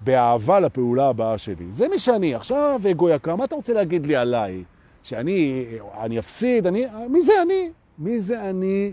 באהבה 0.00 0.60
לפעולה 0.60 1.08
הבאה 1.08 1.38
שלי. 1.38 1.72
זה 1.72 1.88
מי 1.88 1.98
שאני. 1.98 2.34
עכשיו, 2.34 2.80
אגו 2.90 3.08
יקר, 3.08 3.36
מה 3.36 3.44
אתה 3.44 3.54
רוצה 3.54 3.72
להגיד 3.72 4.06
לי 4.06 4.16
עליי? 4.16 4.64
שאני 5.04 5.66
אני 6.00 6.18
אפסיד? 6.18 6.66
אני, 6.66 6.86
מי 7.10 7.22
זה 7.22 7.32
אני? 7.42 7.70
מי 7.98 8.20
זה 8.20 8.50
אני? 8.50 8.92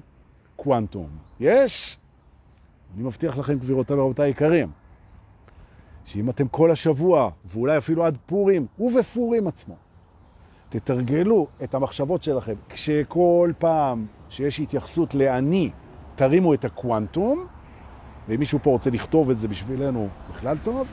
קוונטום. 0.55 1.09
יש? 1.39 1.97
אני 2.95 3.03
מבטיח 3.03 3.37
לכם, 3.37 3.59
גבירותיי 3.59 3.97
ורבותיי 3.97 4.29
היקרים, 4.29 4.71
שאם 6.05 6.29
אתם 6.29 6.47
כל 6.47 6.71
השבוע, 6.71 7.29
ואולי 7.45 7.77
אפילו 7.77 8.05
עד 8.05 8.17
פורים, 8.25 8.67
ובפורים 8.79 9.47
עצמו, 9.47 9.75
תתרגלו 10.69 11.47
את 11.63 11.75
המחשבות 11.75 12.23
שלכם, 12.23 12.53
כשכל 12.69 13.51
פעם 13.57 14.05
שיש 14.29 14.59
התייחסות 14.59 15.15
לאני, 15.15 15.71
תרימו 16.15 16.53
את 16.53 16.65
הקוונטום, 16.65 17.45
ואם 18.27 18.39
מישהו 18.39 18.59
פה 18.63 18.69
רוצה 18.69 18.89
לכתוב 18.89 19.29
את 19.29 19.37
זה 19.37 19.47
בשבילנו, 19.47 20.07
בכלל 20.29 20.57
טוב. 20.63 20.87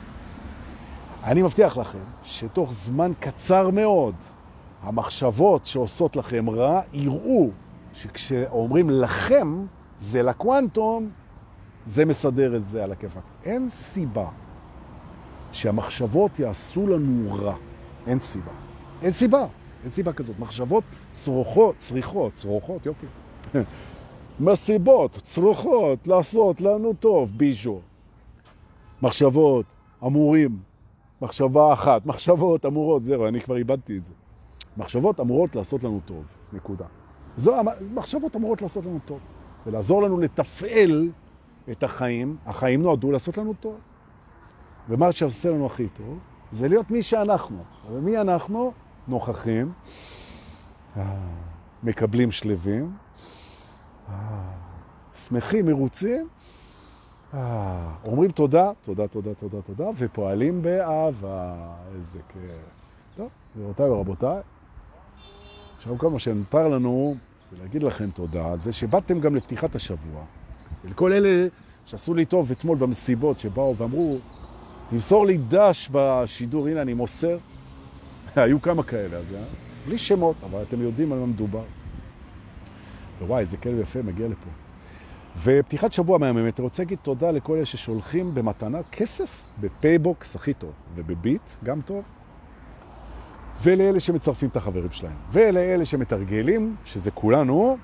אני 1.23 1.41
מבטיח 1.41 1.77
לכם 1.77 1.99
שתוך 2.23 2.73
זמן 2.73 3.11
קצר 3.19 3.69
מאוד, 3.69 4.15
המחשבות 4.81 5.65
שעושות 5.65 6.15
לכם 6.15 6.49
רע 6.49 6.81
יראו 6.93 7.49
שכשאומרים 7.93 8.89
לכם, 8.89 9.65
זה 9.99 10.23
לקוונטום, 10.23 11.09
זה 11.85 12.05
מסדר 12.05 12.55
את 12.55 12.65
זה 12.65 12.83
על 12.83 12.91
הכיפק. 12.91 13.21
אין 13.43 13.69
סיבה 13.69 14.27
שהמחשבות 15.51 16.39
יעשו 16.39 16.87
לנו 16.87 17.35
רע. 17.35 17.55
אין 18.07 18.19
סיבה. 18.19 18.51
אין 19.01 19.11
סיבה. 19.11 19.47
אין 19.83 19.91
סיבה 19.91 20.13
כזאת. 20.13 20.39
מחשבות 20.39 20.83
צרוכות, 21.13 21.77
צריכות, 21.77 22.33
צרוכות, 22.33 22.85
יופי. 22.85 23.05
מסיבות, 24.39 25.11
צרוכות, 25.23 26.07
לעשות 26.07 26.61
לנו 26.61 26.93
טוב, 26.93 27.31
ביז'ו. 27.37 27.79
מחשבות, 29.01 29.65
אמורים, 30.05 30.59
מחשבה 31.21 31.73
אחת, 31.73 32.05
מחשבות 32.05 32.65
אמורות, 32.65 33.05
זהו, 33.05 33.27
אני 33.27 33.41
כבר 33.41 33.57
איבדתי 33.57 33.97
את 33.97 34.03
זה. 34.03 34.13
מחשבות 34.77 35.19
אמורות 35.19 35.55
לעשות 35.55 35.83
לנו 35.83 35.99
טוב, 36.05 36.23
נקודה. 36.53 36.85
זו, 37.37 37.55
מחשבות 37.93 38.35
אמורות 38.35 38.61
לעשות 38.61 38.85
לנו 38.85 38.99
טוב, 39.05 39.19
ולעזור 39.65 40.03
לנו 40.03 40.19
לתפעל 40.19 41.09
את 41.71 41.83
החיים. 41.83 42.37
החיים 42.45 42.81
נועדו 42.81 43.11
לעשות 43.11 43.37
לנו 43.37 43.53
טוב. 43.53 43.75
ומה 44.89 45.11
שעושה 45.11 45.49
לנו 45.51 45.65
הכי 45.65 45.87
טוב, 45.87 46.19
זה 46.51 46.67
להיות 46.67 46.91
מי 46.91 47.03
שאנחנו. 47.03 47.63
ומי 47.91 48.17
אנחנו? 48.17 48.71
נוכחים, 49.07 49.71
מקבלים 51.83 52.31
שלבים, 52.31 52.93
שמחים, 55.27 55.65
מרוצים, 55.65 56.27
אומרים 58.05 58.31
תודה, 58.31 58.71
תודה, 58.81 59.07
תודה, 59.07 59.33
תודה, 59.33 59.61
תודה, 59.61 59.89
ופועלים 59.97 60.61
באהבה. 60.61 61.55
איזה 61.95 62.19
כיף. 62.27 62.41
טוב, 63.15 63.29
גבירותיי 63.55 63.89
ורבותיי, 63.89 64.41
עכשיו 65.79 65.97
כל 65.97 66.09
מה 66.09 66.19
שנותר 66.19 66.67
לנו 66.67 67.15
זה 67.51 67.57
להגיד 67.61 67.83
לכם 67.83 68.09
תודה 68.09 68.51
על 68.51 68.57
זה 68.57 68.71
שבאתם 68.71 69.19
גם 69.19 69.35
לפתיחת 69.35 69.75
השבוע. 69.75 70.23
ולכל 70.85 71.13
אלה 71.13 71.47
שעשו 71.85 72.13
לי 72.13 72.25
טוב 72.25 72.51
אתמול 72.51 72.77
במסיבות 72.77 73.39
שבאו 73.39 73.77
ואמרו, 73.77 74.17
תמסור 74.89 75.25
לי 75.25 75.37
דש 75.47 75.89
בשידור, 75.91 76.67
הנה 76.67 76.81
אני 76.81 76.93
מוסר. 76.93 77.37
היו 78.35 78.61
כמה 78.61 78.83
כאלה, 78.83 79.17
אז 79.17 79.33
אה? 79.33 79.43
בלי 79.87 79.97
שמות, 79.97 80.35
אבל 80.43 80.61
אתם 80.61 80.81
יודעים 80.81 81.13
על 81.13 81.19
מה 81.19 81.25
מדובר. 81.25 81.63
ווואי, 83.21 83.41
איזה 83.41 83.57
כלב 83.57 83.79
יפה 83.79 84.01
מגיע 84.01 84.27
לפה. 84.27 84.49
ופתיחת 85.43 85.93
שבוע 85.93 86.17
מהממת, 86.17 86.59
אני 86.59 86.63
רוצה 86.63 86.83
להגיד 86.83 86.99
תודה 87.01 87.31
לכל 87.31 87.55
אלה 87.55 87.65
ששולחים 87.65 88.33
במתנה 88.33 88.83
כסף 88.91 89.41
בפייבוקס 89.61 90.35
הכי 90.35 90.53
טוב, 90.53 90.71
ובביט 90.95 91.49
גם 91.63 91.81
טוב, 91.81 92.03
ולאלה 93.63 93.99
שמצרפים 93.99 94.49
את 94.49 94.57
החברים 94.57 94.91
שלהם, 94.91 95.15
ולאלה 95.31 95.85
שמתרגלים, 95.85 96.75
שזה 96.85 97.11
כולנו, 97.11 97.77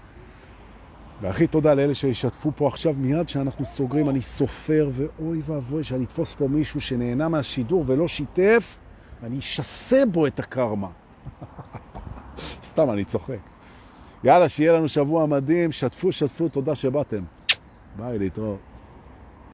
והכי 1.22 1.48
תודה 1.48 1.74
לאלה 1.74 1.94
שישתפו 1.94 2.52
פה 2.56 2.68
עכשיו 2.68 2.94
מיד 2.98 3.30
שאנחנו 3.30 3.66
סוגרים, 3.66 4.10
אני 4.10 4.22
סופר, 4.22 4.90
ואוי 4.94 5.42
ואבוי 5.46 5.84
שאני 5.84 6.04
אתפוס 6.04 6.36
פה 6.36 6.48
מישהו 6.48 6.82
שנהנה 6.82 7.28
מהשידור 7.28 7.84
ולא 7.88 8.08
שיתף, 8.08 8.78
ואני 9.22 9.40
אשסה 9.40 10.04
בו 10.12 10.28
את 10.28 10.40
הקרמה. 10.40 10.90
סתם, 12.70 12.92
אני 12.92 13.06
צוחק. 13.06 13.40
יאללה, 14.24 14.50
שיהיה 14.50 14.74
לנו 14.74 14.88
שבוע 14.88 15.26
מדהים, 15.26 15.72
שתפו, 15.72 16.12
שתפו, 16.12 16.50
תודה 16.50 16.76
שבאתם. 16.76 17.24
ביי, 17.98 18.20
להתראות. 18.20 18.75